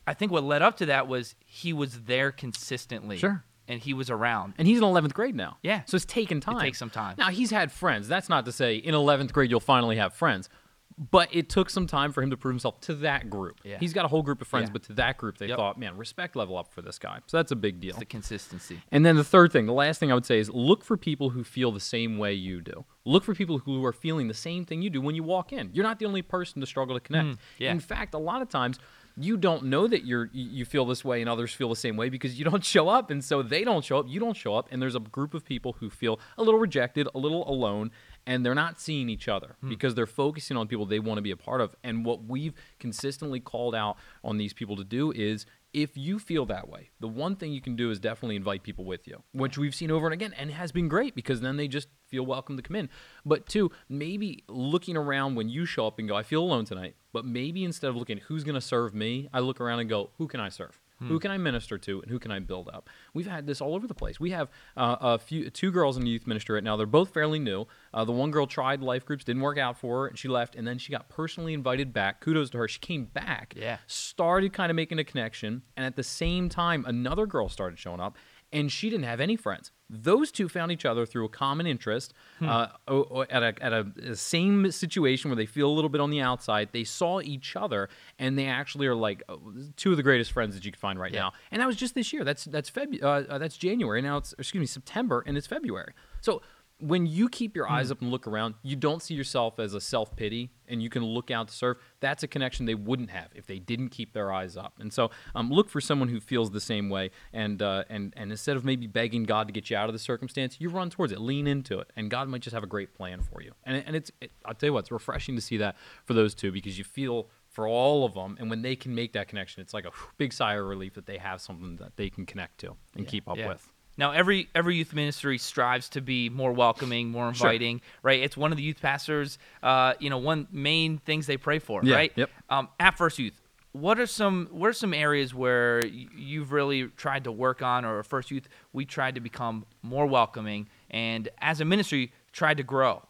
I 0.06 0.14
think 0.14 0.30
what 0.32 0.44
led 0.44 0.60
up 0.62 0.76
to 0.78 0.86
that 0.86 1.08
was 1.08 1.34
he 1.46 1.72
was 1.72 2.02
there 2.02 2.30
consistently. 2.32 3.18
Sure. 3.18 3.44
And 3.66 3.80
he 3.80 3.94
was 3.94 4.10
around. 4.10 4.52
and 4.58 4.68
he's 4.68 4.76
in 4.76 4.84
11th 4.84 5.14
grade 5.14 5.34
now. 5.34 5.56
Yeah. 5.62 5.84
So 5.86 5.94
it's 5.96 6.04
taken 6.04 6.38
time. 6.38 6.58
It 6.58 6.60
takes 6.60 6.78
some 6.78 6.90
time. 6.90 7.14
Now, 7.16 7.30
he's 7.30 7.50
had 7.50 7.72
friends. 7.72 8.06
That's 8.06 8.28
not 8.28 8.44
to 8.44 8.52
say 8.52 8.76
in 8.76 8.94
11th 8.94 9.32
grade 9.32 9.50
you'll 9.50 9.58
finally 9.60 9.96
have 9.96 10.12
friends. 10.12 10.50
But 10.96 11.28
it 11.34 11.48
took 11.48 11.70
some 11.70 11.88
time 11.88 12.12
for 12.12 12.22
him 12.22 12.30
to 12.30 12.36
prove 12.36 12.52
himself 12.52 12.80
to 12.82 12.94
that 12.96 13.28
group. 13.28 13.60
Yeah. 13.64 13.78
He's 13.80 13.92
got 13.92 14.04
a 14.04 14.08
whole 14.08 14.22
group 14.22 14.40
of 14.40 14.46
friends, 14.46 14.68
Yeah. 14.68 14.74
but 14.74 14.82
to 14.84 14.92
that 14.94 15.16
group, 15.18 15.38
they 15.38 15.48
Yep. 15.48 15.56
thought, 15.56 15.78
man, 15.78 15.96
respect 15.96 16.36
level 16.36 16.56
up 16.56 16.72
for 16.72 16.82
this 16.82 16.98
guy. 17.00 17.18
So 17.26 17.36
that's 17.36 17.50
a 17.50 17.56
big 17.56 17.80
deal. 17.80 17.90
It's 17.90 17.98
the 17.98 18.04
consistency. 18.04 18.80
And 18.92 19.04
then 19.04 19.16
the 19.16 19.24
third 19.24 19.50
thing, 19.50 19.66
the 19.66 19.72
last 19.72 19.98
thing 19.98 20.12
I 20.12 20.14
would 20.14 20.24
say 20.26 20.38
is 20.38 20.50
look 20.50 20.84
for 20.84 20.96
people 20.96 21.30
who 21.30 21.42
feel 21.42 21.72
the 21.72 21.80
same 21.80 22.16
way 22.16 22.32
you 22.34 22.60
do. 22.60 22.84
Look 23.04 23.24
for 23.24 23.34
people 23.34 23.58
who 23.58 23.84
are 23.84 23.92
feeling 23.92 24.28
the 24.28 24.34
same 24.34 24.64
thing 24.64 24.82
you 24.82 24.90
do 24.90 25.00
when 25.00 25.16
you 25.16 25.24
walk 25.24 25.52
in. 25.52 25.70
You're 25.72 25.82
not 25.84 25.98
the 25.98 26.06
only 26.06 26.22
person 26.22 26.60
to 26.60 26.66
struggle 26.66 26.94
to 26.94 27.00
connect. 27.00 27.26
Mm, 27.28 27.38
yeah. 27.58 27.70
In 27.72 27.80
fact, 27.80 28.14
a 28.14 28.18
lot 28.18 28.40
of 28.40 28.48
times 28.48 28.78
you 29.16 29.36
don't 29.36 29.64
know 29.66 29.86
that 29.86 30.04
you're 30.04 30.28
you 30.32 30.48
you 30.50 30.64
feel 30.64 30.84
this 30.84 31.04
way 31.04 31.20
and 31.20 31.30
others 31.30 31.54
feel 31.54 31.68
the 31.68 31.76
same 31.76 31.96
way 31.96 32.08
because 32.08 32.36
you 32.36 32.44
don't 32.44 32.64
show 32.74 32.88
up 32.88 33.10
and 33.12 33.22
so 33.24 33.42
they 33.42 33.62
don't 33.62 33.84
show 33.84 33.98
up, 33.98 34.06
you 34.08 34.18
don't 34.18 34.36
show 34.36 34.56
up 34.56 34.66
and 34.72 34.82
there's 34.82 34.96
a 34.96 35.00
group 35.00 35.34
of 35.34 35.44
people 35.44 35.74
who 35.74 35.88
feel 35.90 36.18
a 36.36 36.42
little 36.42 36.58
rejected, 36.58 37.06
a 37.14 37.18
little 37.18 37.48
alone 37.48 37.92
and 38.26 38.44
they're 38.44 38.54
not 38.54 38.80
seeing 38.80 39.08
each 39.08 39.28
other 39.28 39.56
Hmm. 39.60 39.68
because 39.68 39.94
they're 39.94 40.06
focusing 40.06 40.56
on 40.56 40.66
people 40.68 40.86
they 40.86 40.98
want 40.98 41.18
to 41.18 41.22
be 41.22 41.30
a 41.30 41.36
part 41.36 41.60
of. 41.60 41.74
And 41.82 42.04
what 42.04 42.24
we've 42.24 42.54
consistently 42.78 43.40
called 43.40 43.74
out 43.74 43.96
on 44.22 44.36
these 44.38 44.52
people 44.52 44.76
to 44.76 44.84
do 44.84 45.12
is 45.12 45.46
if 45.72 45.96
you 45.96 46.20
feel 46.20 46.46
that 46.46 46.68
way, 46.68 46.90
the 47.00 47.08
one 47.08 47.34
thing 47.34 47.52
you 47.52 47.60
can 47.60 47.74
do 47.74 47.90
is 47.90 47.98
definitely 47.98 48.36
invite 48.36 48.62
people 48.62 48.84
with 48.84 49.08
you, 49.08 49.24
which 49.32 49.58
we've 49.58 49.74
seen 49.74 49.90
over 49.90 50.06
and 50.06 50.14
again 50.14 50.32
and 50.38 50.52
has 50.52 50.70
been 50.70 50.86
great 50.86 51.16
because 51.16 51.40
then 51.40 51.56
they 51.56 51.66
just 51.66 51.88
feel 52.06 52.24
welcome 52.24 52.56
to 52.56 52.62
come 52.62 52.76
in. 52.76 52.88
But 53.26 53.48
two, 53.48 53.72
maybe 53.88 54.44
looking 54.48 54.96
around 54.96 55.34
when 55.34 55.48
you 55.48 55.66
show 55.66 55.88
up 55.88 55.98
and 55.98 56.06
go, 56.08 56.14
I 56.14 56.22
feel 56.22 56.42
alone 56.42 56.64
tonight, 56.64 56.94
but 57.12 57.24
maybe 57.24 57.64
instead 57.64 57.88
of 57.88 57.96
looking 57.96 58.18
who's 58.18 58.44
going 58.44 58.54
to 58.54 58.60
serve 58.60 58.94
me, 58.94 59.28
I 59.32 59.40
look 59.40 59.60
around 59.60 59.80
and 59.80 59.88
go, 59.88 60.10
who 60.18 60.28
can 60.28 60.38
I 60.38 60.48
serve? 60.48 60.80
Who 61.00 61.18
can 61.18 61.30
I 61.30 61.36
minister 61.38 61.76
to 61.76 62.00
and 62.00 62.10
who 62.10 62.18
can 62.18 62.30
I 62.30 62.38
build 62.38 62.68
up? 62.72 62.88
We've 63.12 63.26
had 63.26 63.46
this 63.46 63.60
all 63.60 63.74
over 63.74 63.86
the 63.86 63.94
place. 63.94 64.18
We 64.18 64.30
have 64.30 64.48
uh, 64.76 64.96
a 65.00 65.18
few, 65.18 65.50
two 65.50 65.70
girls 65.70 65.96
in 65.98 66.04
the 66.04 66.08
youth 66.10 66.26
ministry 66.26 66.54
right 66.54 66.64
now. 66.64 66.76
They're 66.76 66.86
both 66.86 67.12
fairly 67.12 67.38
new. 67.38 67.66
Uh, 67.92 68.04
the 68.06 68.12
one 68.12 68.30
girl 68.30 68.46
tried 68.46 68.80
life 68.80 69.04
groups, 69.04 69.22
didn't 69.24 69.42
work 69.42 69.58
out 69.58 69.78
for 69.78 70.02
her, 70.02 70.06
and 70.08 70.18
she 70.18 70.28
left. 70.28 70.56
And 70.56 70.66
then 70.66 70.78
she 70.78 70.92
got 70.92 71.08
personally 71.10 71.52
invited 71.52 71.92
back. 71.92 72.20
Kudos 72.20 72.48
to 72.50 72.58
her. 72.58 72.68
She 72.68 72.78
came 72.78 73.04
back, 73.04 73.54
Yeah. 73.56 73.78
started 73.86 74.52
kind 74.54 74.70
of 74.70 74.76
making 74.76 74.98
a 74.98 75.04
connection, 75.04 75.62
and 75.76 75.84
at 75.84 75.96
the 75.96 76.02
same 76.02 76.48
time, 76.48 76.84
another 76.86 77.26
girl 77.26 77.48
started 77.50 77.78
showing 77.78 78.00
up, 78.00 78.16
and 78.54 78.72
she 78.72 78.88
didn't 78.88 79.04
have 79.04 79.20
any 79.20 79.36
friends. 79.36 79.70
Those 79.90 80.32
two 80.32 80.48
found 80.48 80.72
each 80.72 80.86
other 80.86 81.04
through 81.04 81.26
a 81.26 81.28
common 81.28 81.66
interest 81.66 82.14
uh, 82.40 82.68
o- 82.88 83.02
o- 83.10 83.22
at, 83.28 83.42
a, 83.42 83.54
at 83.62 83.72
a, 83.74 83.86
a 84.12 84.16
same 84.16 84.70
situation 84.70 85.30
where 85.30 85.36
they 85.36 85.44
feel 85.44 85.68
a 85.68 85.74
little 85.74 85.90
bit 85.90 86.00
on 86.00 86.08
the 86.10 86.20
outside. 86.22 86.70
They 86.72 86.84
saw 86.84 87.20
each 87.20 87.54
other, 87.54 87.90
and 88.18 88.38
they 88.38 88.46
actually 88.46 88.86
are 88.86 88.94
like 88.94 89.22
uh, 89.28 89.36
two 89.76 89.90
of 89.90 89.98
the 89.98 90.02
greatest 90.02 90.32
friends 90.32 90.54
that 90.54 90.64
you 90.64 90.72
can 90.72 90.78
find 90.80 90.98
right 90.98 91.12
Yeah. 91.12 91.20
now. 91.20 91.32
And 91.50 91.60
that 91.60 91.66
was 91.66 91.76
just 91.76 91.94
this 91.94 92.12
year. 92.14 92.24
That's 92.24 92.46
that's 92.46 92.70
Feb- 92.70 93.02
uh, 93.02 93.06
uh, 93.06 93.38
that's 93.38 93.58
January. 93.58 94.00
Now 94.00 94.16
it's 94.16 94.32
excuse 94.38 94.60
me 94.60 94.66
September, 94.66 95.22
and 95.26 95.36
it's 95.36 95.46
February. 95.46 95.92
So 96.22 96.40
when 96.86 97.06
you 97.06 97.28
keep 97.28 97.56
your 97.56 97.68
eyes 97.68 97.90
up 97.90 98.02
and 98.02 98.10
look 98.10 98.26
around, 98.26 98.54
you 98.62 98.76
don't 98.76 99.02
see 99.02 99.14
yourself 99.14 99.58
as 99.58 99.72
a 99.72 99.80
self 99.80 100.14
pity, 100.16 100.50
and 100.68 100.82
you 100.82 100.90
can 100.90 101.02
look 101.02 101.30
out 101.30 101.48
to 101.48 101.54
serve. 101.54 101.78
That's 102.00 102.22
a 102.22 102.28
connection 102.28 102.66
they 102.66 102.74
wouldn't 102.74 103.10
have 103.10 103.28
if 103.34 103.46
they 103.46 103.58
didn't 103.58 103.88
keep 103.88 104.12
their 104.12 104.30
eyes 104.30 104.56
up. 104.56 104.74
And 104.78 104.92
so, 104.92 105.10
um, 105.34 105.50
look 105.50 105.70
for 105.70 105.80
someone 105.80 106.08
who 106.08 106.20
feels 106.20 106.50
the 106.50 106.60
same 106.60 106.90
way, 106.90 107.10
and 107.32 107.62
uh, 107.62 107.84
and 107.88 108.12
and 108.16 108.30
instead 108.30 108.56
of 108.56 108.64
maybe 108.64 108.86
begging 108.86 109.24
God 109.24 109.46
to 109.48 109.52
get 109.52 109.70
you 109.70 109.76
out 109.76 109.88
of 109.88 109.94
the 109.94 109.98
circumstance, 109.98 110.56
you 110.60 110.68
run 110.68 110.90
towards 110.90 111.12
it, 111.12 111.20
lean 111.20 111.46
into 111.46 111.78
it, 111.78 111.90
and 111.96 112.10
God 112.10 112.28
might 112.28 112.42
just 112.42 112.54
have 112.54 112.62
a 112.64 112.68
great 112.68 112.94
plan 112.94 113.22
for 113.22 113.40
you. 113.40 113.52
And 113.64 113.82
and 113.86 113.96
it's 113.96 114.10
it, 114.20 114.32
I'll 114.44 114.54
tell 114.54 114.68
you 114.68 114.72
what, 114.74 114.80
it's 114.80 114.90
refreshing 114.92 115.36
to 115.36 115.40
see 115.42 115.56
that 115.58 115.76
for 116.04 116.12
those 116.12 116.34
two 116.34 116.52
because 116.52 116.76
you 116.76 116.84
feel 116.84 117.28
for 117.48 117.66
all 117.68 118.04
of 118.04 118.14
them, 118.14 118.36
and 118.38 118.50
when 118.50 118.62
they 118.62 118.76
can 118.76 118.94
make 118.94 119.12
that 119.14 119.28
connection, 119.28 119.62
it's 119.62 119.72
like 119.72 119.86
a 119.86 119.92
big 120.18 120.32
sigh 120.32 120.54
of 120.54 120.66
relief 120.66 120.94
that 120.94 121.06
they 121.06 121.18
have 121.18 121.40
something 121.40 121.76
that 121.76 121.96
they 121.96 122.10
can 122.10 122.26
connect 122.26 122.58
to 122.58 122.76
and 122.96 123.06
keep 123.06 123.28
up 123.28 123.36
Yeah. 123.38 123.48
with. 123.48 123.68
Now, 123.96 124.10
every 124.10 124.48
every 124.54 124.76
youth 124.76 124.92
ministry 124.92 125.38
strives 125.38 125.88
to 125.90 126.00
be 126.00 126.28
more 126.28 126.52
welcoming, 126.52 127.10
more 127.10 127.32
Sure. 127.32 127.48
inviting, 127.48 127.80
right? 128.02 128.20
It's 128.20 128.36
one 128.36 128.50
of 128.50 128.56
the 128.56 128.64
youth 128.64 128.80
pastors, 128.82 129.38
uh, 129.62 129.94
you 130.00 130.10
know, 130.10 130.18
one 130.18 130.48
main 130.50 130.98
things 130.98 131.26
they 131.26 131.36
pray 131.36 131.58
for, 131.60 131.80
Yeah, 131.84 131.94
right? 131.96 132.12
yep. 132.16 132.30
Um, 132.48 132.68
at 132.80 132.96
First 132.98 133.18
Youth, 133.18 133.40
what 133.72 133.98
are 134.00 134.06
some 134.06 134.48
what 134.50 134.68
are 134.68 134.72
some 134.74 134.94
areas 134.94 135.34
where 135.34 135.84
you've 135.86 136.52
really 136.52 136.88
tried 136.96 137.24
to 137.24 137.32
work 137.32 137.62
on, 137.62 137.84
or 137.84 138.02
First 138.02 138.30
Youth, 138.30 138.48
we 138.72 138.84
tried 138.84 139.14
to 139.14 139.20
become 139.20 139.64
more 139.82 140.06
welcoming, 140.06 140.68
and 140.90 141.28
as 141.38 141.60
a 141.60 141.64
ministry, 141.64 142.12
tried 142.32 142.56
to 142.56 142.62
grow? 142.64 143.02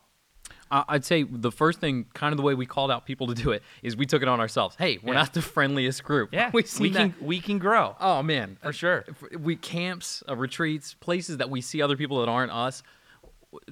I- 0.74 0.84
I'd 0.94 1.04
say 1.04 1.22
the 1.22 1.52
first 1.52 1.78
thing, 1.80 2.06
kind 2.14 2.32
of 2.32 2.36
the 2.36 2.42
way 2.42 2.54
we 2.54 2.66
called 2.66 2.90
out 2.90 3.06
people 3.06 3.26
to 3.28 3.34
do 3.34 3.52
it, 3.52 3.62
is 3.82 3.96
we 3.96 4.06
took 4.06 4.22
it 4.22 4.28
on 4.28 4.40
ourselves. 4.40 4.74
Hey, 4.78 4.98
we're 5.02 5.14
Yeah. 5.14 5.20
not 5.20 5.32
the 5.34 5.42
friendliest 5.42 6.02
group. 6.04 6.30
Yeah, 6.32 6.50
we 6.52 6.62
can 6.62 6.92
that. 6.92 7.22
we 7.22 7.40
can 7.40 7.58
grow. 7.58 7.96
Oh 8.00 8.22
man, 8.22 8.56
For 8.62 8.72
sure. 8.72 9.04
We 9.38 9.56
camps, 9.56 10.22
uh, 10.28 10.36
retreats, 10.36 10.94
places 10.94 11.36
that 11.38 11.48
we 11.50 11.60
see 11.60 11.80
other 11.80 11.96
people 11.96 12.20
that 12.20 12.28
aren't 12.28 12.52
us. 12.52 12.82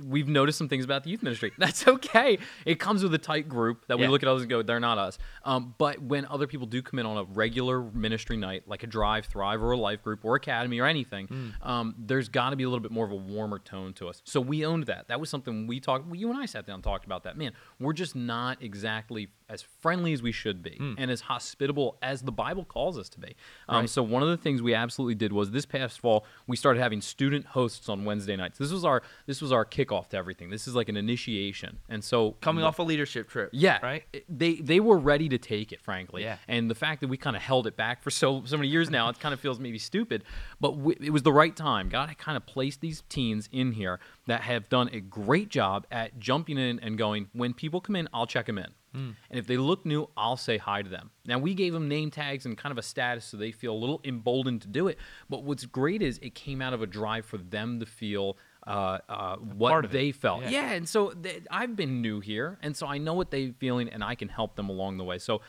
We've 0.05 0.29
noticed 0.29 0.59
some 0.59 0.69
things 0.69 0.85
about 0.85 1.05
the 1.05 1.11
youth 1.11 1.23
ministry. 1.23 1.53
That's 1.59 1.87
okay. 1.87 2.39
It 2.67 2.77
comes 2.81 3.03
with 3.03 3.13
a 3.15 3.19
tight 3.19 3.49
group 3.49 3.87
that 3.89 3.99
we 3.99 4.05
Yeah. 4.05 4.11
look 4.11 4.23
at 4.23 4.29
others 4.29 4.43
and 4.43 4.51
go, 4.51 4.63
they're 4.63 4.81
not 4.81 4.99
us. 4.99 5.19
Um, 5.45 5.75
but 5.79 6.01
when 6.03 6.27
other 6.27 6.47
people 6.47 6.67
do 6.67 6.83
come 6.83 6.99
in 6.99 7.07
on 7.07 7.17
a 7.19 7.25
regular 7.25 7.83
ministry 7.83 8.37
night, 8.37 8.65
like 8.67 8.83
a 8.83 8.87
Drive, 8.87 9.27
Thrive, 9.27 9.63
or 9.63 9.73
a 9.73 9.77
Life 9.77 10.03
Group, 10.03 10.25
or 10.25 10.37
Academy, 10.37 10.79
or 10.81 10.87
anything, 10.87 11.27
Hmm. 11.27 11.49
um, 11.69 11.95
there's 11.99 12.29
got 12.29 12.51
to 12.51 12.57
be 12.57 12.65
a 12.65 12.69
little 12.69 12.83
bit 12.83 12.91
more 12.93 13.05
of 13.07 13.13
a 13.13 13.17
warmer 13.17 13.59
tone 13.59 13.93
to 13.95 14.09
us. 14.09 14.23
So 14.25 14.41
we 14.41 14.65
owned 14.67 14.87
that. 14.87 15.09
That 15.09 15.21
was 15.21 15.31
something 15.31 15.67
we 15.67 15.81
talked. 15.81 16.07
well, 16.07 16.15
You 16.17 16.31
and 16.31 16.39
I 16.39 16.47
sat 16.47 16.67
down 16.67 16.75
and 16.77 16.85
talked 16.85 17.05
about 17.05 17.25
that. 17.25 17.37
Man, 17.37 17.53
we're 17.81 17.93
just 17.93 18.15
not 18.17 18.63
exactly 18.63 19.29
as 19.49 19.63
friendly 19.63 20.13
as 20.15 20.23
we 20.23 20.33
should 20.33 20.63
be, 20.63 20.77
Hmm. 20.77 20.95
and 20.97 21.11
as 21.11 21.23
hospitable 21.23 21.99
as 22.03 22.23
the 22.23 22.33
Bible 22.33 22.65
calls 22.65 22.99
us 22.99 23.09
to 23.11 23.21
be. 23.21 23.35
Um, 23.69 23.81
Right. 23.83 23.91
So 23.91 24.03
one 24.03 24.23
of 24.23 24.29
the 24.29 24.37
things 24.37 24.63
we 24.63 24.75
absolutely 24.75 25.15
did 25.15 25.33
was 25.33 25.51
this 25.51 25.67
past 25.67 26.01
fall 26.01 26.25
we 26.47 26.57
started 26.57 26.81
having 26.81 27.01
student 27.01 27.47
hosts 27.47 27.89
on 27.89 28.05
Wednesday 28.05 28.37
nights. 28.37 28.59
This 28.59 28.73
was 28.73 28.85
our 28.85 29.03
this 29.27 29.43
was 29.43 29.53
our 29.53 29.65
kickoff 29.73 30.09
to 30.11 30.17
everything. 30.17 30.51
This 30.51 30.69
is 30.69 30.75
like 30.75 30.89
an 30.89 30.97
initiation, 30.97 31.79
and 31.89 32.05
so 32.05 32.33
Coming 32.41 32.63
off 32.65 32.79
a 32.79 32.83
leadership 32.83 33.29
trip. 33.29 33.51
yeah, 33.53 33.79
Right. 33.83 34.05
They 34.29 34.55
they 34.57 34.79
were 34.81 34.99
ready 34.99 35.29
to 35.31 35.39
take 35.39 35.73
it, 35.73 35.81
frankly. 35.81 36.23
Yeah. 36.23 36.37
And 36.47 36.71
the 36.71 36.75
fact 36.75 37.01
that 37.01 37.09
we 37.09 37.17
kind 37.17 37.35
of 37.37 37.43
held 37.43 37.67
it 37.67 37.77
back 37.77 38.03
for 38.03 38.11
so 38.11 38.45
so 38.45 38.57
many 38.57 38.69
years 38.69 38.91
now, 38.91 39.09
it 39.09 39.19
kind 39.19 39.33
of 39.33 39.41
feels 39.41 39.59
maybe 39.59 39.79
stupid, 39.79 40.25
but 40.61 40.77
we, 40.77 40.95
it 41.01 41.11
was 41.11 41.23
the 41.23 41.33
right 41.33 41.57
time. 41.57 41.89
God 41.89 42.17
kind 42.19 42.37
of 42.37 42.47
placed 42.47 42.81
these 42.81 43.03
teens 43.09 43.49
in 43.51 43.73
here 43.73 43.99
that 44.27 44.43
have 44.43 44.69
done 44.69 44.89
a 44.93 45.01
great 45.01 45.49
job 45.49 45.87
at 45.91 46.19
jumping 46.19 46.59
in 46.59 46.79
and 46.81 46.97
going. 46.99 47.29
When 47.33 47.55
people 47.55 47.81
come 47.81 47.97
in, 47.97 48.09
I'll 48.13 48.27
check 48.27 48.47
them 48.47 48.59
in. 48.59 48.69
Hmm. 48.93 49.11
And 49.31 49.39
if 49.39 49.47
they 49.47 49.57
look 49.57 49.87
new, 49.87 50.11
I'll 50.19 50.37
say 50.37 50.59
hi 50.59 50.83
to 50.83 50.89
them. 50.89 51.11
Now 51.25 51.39
we 51.39 51.55
gave 51.55 51.73
them 51.73 51.89
name 51.89 52.11
tags 52.11 52.45
and 52.45 52.59
kind 52.59 52.73
of 52.73 52.79
a 52.79 52.83
status 52.83 53.25
so 53.25 53.39
they 53.39 53.51
feel 53.51 53.73
a 53.73 53.81
little 53.81 54.01
emboldened 54.05 54.61
to 54.63 54.69
do 54.69 54.87
it. 54.89 54.99
But 55.31 55.45
what's 55.45 55.65
great 55.65 56.03
is 56.03 56.19
it 56.19 56.35
came 56.35 56.61
out 56.61 56.75
of 56.75 56.83
a 56.83 56.87
drive 56.87 57.25
for 57.25 57.39
them 57.39 57.81
to 57.81 57.87
feel 57.87 58.37
uh, 58.67 58.99
uh, 59.09 59.37
what 59.37 59.71
part 59.71 59.85
of 59.85 59.91
it. 59.91 59.99
they 59.99 60.13
felt. 60.13 60.43
Yeah. 60.43 60.51
yeah, 60.51 60.73
and 60.73 60.89
so 60.89 61.11
th- 61.11 61.43
I've 61.51 61.77
been 61.77 62.01
new 62.01 62.21
here, 62.21 62.59
and 62.63 62.77
so 62.77 62.87
I 62.87 62.99
know 62.99 63.15
what 63.15 63.31
they're 63.31 63.53
feeling, 63.59 63.89
and 63.89 64.05
I 64.05 64.15
can 64.15 64.29
help 64.29 64.57
them 64.57 64.69
along 64.69 64.99
the 64.99 65.05
way. 65.05 65.19
So 65.19 65.41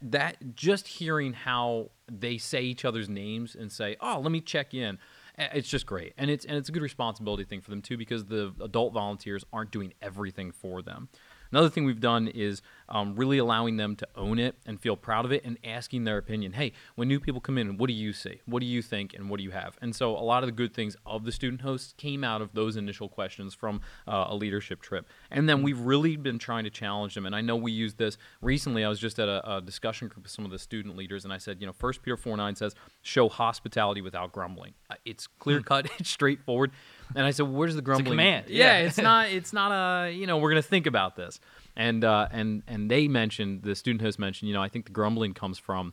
that 0.00 0.54
just 0.54 0.86
hearing 0.86 1.32
how 1.32 1.90
they 2.10 2.38
say 2.38 2.62
each 2.62 2.84
other's 2.84 3.08
names 3.08 3.54
and 3.54 3.70
say, 3.70 3.96
"Oh, 4.00 4.20
let 4.20 4.32
me 4.32 4.40
check 4.40 4.74
in," 4.74 4.98
it's 5.38 5.68
just 5.68 5.86
great, 5.86 6.12
and 6.16 6.30
it's 6.30 6.44
and 6.44 6.56
it's 6.56 6.68
a 6.68 6.72
good 6.72 6.82
responsibility 6.82 7.44
thing 7.44 7.60
for 7.60 7.70
them 7.70 7.82
too 7.82 7.96
because 7.96 8.26
the 8.26 8.54
adult 8.62 8.92
volunteers 8.92 9.44
aren't 9.52 9.70
doing 9.70 9.92
everything 10.00 10.52
for 10.52 10.82
them. 10.82 11.08
Another 11.50 11.68
thing 11.68 11.84
we've 11.84 12.00
done 12.00 12.28
is 12.28 12.62
um, 12.92 13.16
really 13.16 13.38
allowing 13.38 13.78
them 13.78 13.96
to 13.96 14.06
own 14.14 14.38
it 14.38 14.54
and 14.66 14.78
feel 14.80 14.96
proud 14.96 15.24
of 15.24 15.32
it 15.32 15.44
and 15.44 15.58
asking 15.64 16.04
their 16.04 16.18
opinion. 16.18 16.52
Hey, 16.52 16.72
when 16.94 17.08
new 17.08 17.18
people 17.18 17.40
come 17.40 17.58
in, 17.58 17.78
what 17.78 17.88
do 17.88 17.94
you 17.94 18.12
see? 18.12 18.40
What 18.46 18.60
do 18.60 18.66
you 18.66 18.82
think? 18.82 19.14
And 19.14 19.28
what 19.30 19.38
do 19.38 19.42
you 19.42 19.50
have? 19.50 19.76
And 19.82 19.96
so 19.96 20.16
a 20.16 20.20
lot 20.22 20.42
of 20.44 20.46
the 20.46 20.52
good 20.52 20.74
things 20.74 20.94
of 21.06 21.24
the 21.24 21.32
student 21.32 21.62
hosts 21.62 21.94
came 21.96 22.22
out 22.22 22.42
of 22.42 22.52
those 22.52 22.76
initial 22.76 23.08
questions 23.08 23.54
from 23.54 23.80
uh, 24.06 24.26
a 24.28 24.34
leadership 24.36 24.82
trip. 24.82 25.06
And 25.30 25.48
then 25.48 25.62
we've 25.62 25.80
really 25.80 26.16
been 26.16 26.38
trying 26.38 26.64
to 26.64 26.70
challenge 26.70 27.14
them. 27.14 27.24
And 27.26 27.34
I 27.34 27.40
know 27.40 27.56
we 27.56 27.72
used 27.72 27.96
this 27.96 28.18
recently. 28.42 28.84
I 28.84 28.88
was 28.88 29.00
just 29.00 29.18
at 29.18 29.28
a, 29.28 29.56
a 29.56 29.60
discussion 29.62 30.08
group 30.08 30.24
with 30.24 30.32
some 30.32 30.44
of 30.44 30.50
the 30.50 30.58
student 30.58 30.96
leaders, 30.96 31.24
and 31.24 31.32
I 31.32 31.38
said, 31.38 31.60
you 31.60 31.66
know, 31.66 31.72
First 31.72 32.02
Peter 32.02 32.16
4 32.18 32.36
9 32.36 32.56
says, 32.56 32.74
show 33.00 33.28
hospitality 33.30 34.02
without 34.02 34.32
grumbling. 34.32 34.74
Uh, 34.90 34.96
It's 35.06 35.26
clear 35.26 35.60
cut, 35.62 35.86
it's 35.98 36.10
straightforward. 36.10 36.72
And 37.14 37.26
I 37.26 37.30
said, 37.30 37.42
well, 37.44 37.52
where's 37.54 37.74
the 37.74 37.82
grumbling? 37.82 38.12
command, 38.12 38.46
Yeah, 38.48 38.78
yeah. 38.80 38.86
it's 38.86 38.98
not. 38.98 39.30
It's 39.30 39.52
not 39.52 39.70
a. 39.72 40.10
You 40.12 40.26
know, 40.26 40.38
we're 40.38 40.50
gonna 40.50 40.62
think 40.62 40.86
about 40.86 41.16
this. 41.16 41.40
And 41.76 42.04
uh, 42.04 42.28
and 42.30 42.62
and 42.66 42.90
they 42.90 43.08
mentioned 43.08 43.62
the 43.62 43.74
student 43.74 44.02
host 44.02 44.18
mentioned. 44.18 44.48
You 44.48 44.54
know, 44.54 44.62
I 44.62 44.68
think 44.68 44.84
the 44.86 44.92
grumbling 44.92 45.34
comes 45.34 45.58
from 45.58 45.92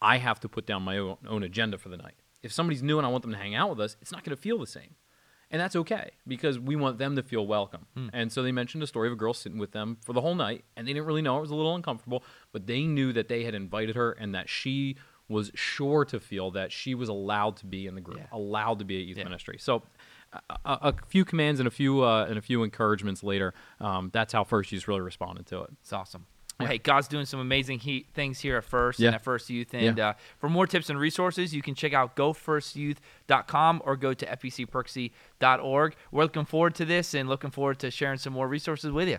I 0.00 0.16
have 0.18 0.40
to 0.40 0.48
put 0.48 0.66
down 0.66 0.82
my 0.82 0.96
own, 0.98 1.16
own 1.28 1.42
agenda 1.42 1.76
for 1.78 1.88
the 1.90 1.96
night. 1.98 2.14
If 2.42 2.52
somebody's 2.52 2.82
new 2.82 2.96
and 2.98 3.06
I 3.06 3.10
want 3.10 3.22
them 3.22 3.32
to 3.32 3.38
hang 3.38 3.54
out 3.54 3.68
with 3.70 3.80
us, 3.80 3.96
it's 4.00 4.12
not 4.12 4.24
going 4.24 4.34
to 4.34 4.40
feel 4.40 4.58
the 4.58 4.66
same. 4.66 4.94
And 5.50 5.60
that's 5.60 5.74
okay 5.76 6.12
because 6.28 6.58
we 6.60 6.76
want 6.76 6.96
them 6.98 7.16
to 7.16 7.22
feel 7.24 7.44
welcome. 7.46 7.86
And 8.12 8.30
so 8.32 8.42
they 8.42 8.52
mentioned 8.52 8.82
a 8.84 8.86
story 8.86 9.08
of 9.08 9.12
a 9.12 9.16
girl 9.16 9.34
sitting 9.34 9.58
with 9.58 9.72
them 9.72 9.98
for 10.04 10.12
the 10.12 10.20
whole 10.20 10.36
night 10.36 10.64
and 10.76 10.86
they 10.86 10.92
didn't 10.92 11.06
really 11.06 11.22
know 11.22 11.36
it 11.38 11.40
was 11.40 11.50
a 11.50 11.56
little 11.56 11.74
uncomfortable, 11.74 12.22
but 12.52 12.66
they 12.68 12.84
knew 12.84 13.12
that 13.12 13.26
they 13.28 13.42
had 13.44 13.54
invited 13.54 13.96
her 13.96 14.12
and 14.12 14.32
that 14.34 14.48
she 14.48 14.96
was 15.28 15.50
sure 15.54 16.04
to 16.04 16.18
feel 16.20 16.52
that 16.52 16.70
she 16.72 16.94
was 16.94 17.08
allowed 17.08 17.56
to 17.56 17.66
be 17.66 17.86
in 17.88 17.94
the 17.96 18.00
group, 18.00 18.18
Yeah. 18.18 18.26
allowed 18.32 18.78
to 18.78 18.84
be 18.84 19.00
at 19.00 19.06
youth 19.06 19.18
Yeah. 19.18 19.24
ministry. 19.24 19.56
So 19.58 19.82
a, 20.32 20.38
a, 20.64 20.94
few 21.08 21.24
commands 21.24 21.60
and 21.60 21.66
a 21.66 21.70
few 21.70 22.02
uh, 22.04 22.26
and 22.26 22.38
a 22.38 22.42
few 22.42 22.62
encouragements 22.62 23.22
later, 23.22 23.54
um, 23.80 24.10
that's 24.12 24.32
how 24.32 24.44
First 24.44 24.70
Youth 24.72 24.86
really 24.88 25.00
responded 25.00 25.46
to 25.46 25.62
it. 25.62 25.70
It's 25.80 25.92
awesome. 25.92 26.26
Well, 26.58 26.68
hey, 26.68 26.78
God's 26.78 27.08
doing 27.08 27.24
some 27.24 27.40
amazing 27.40 27.78
he- 27.78 28.06
things 28.12 28.38
here 28.40 28.58
at 28.58 28.64
First 28.64 29.00
Yeah. 29.00 29.08
and 29.08 29.14
at 29.16 29.24
First 29.24 29.48
Youth. 29.48 29.72
And 29.72 29.96
Yeah. 29.96 30.10
uh, 30.10 30.12
for 30.38 30.50
more 30.50 30.66
tips 30.66 30.90
and 30.90 30.98
resources, 30.98 31.54
you 31.54 31.62
can 31.62 31.74
check 31.74 31.94
out 31.94 32.16
gofirstyouth.com 32.16 33.82
or 33.84 33.96
go 33.96 34.12
to 34.12 34.26
fpcperksy.org. 34.26 35.94
We're 36.10 36.22
looking 36.22 36.44
forward 36.44 36.74
to 36.74 36.84
this 36.84 37.14
and 37.14 37.28
looking 37.28 37.50
forward 37.50 37.78
to 37.80 37.90
sharing 37.90 38.18
some 38.18 38.34
more 38.34 38.46
resources 38.46 38.90
with 38.92 39.08
you. 39.08 39.18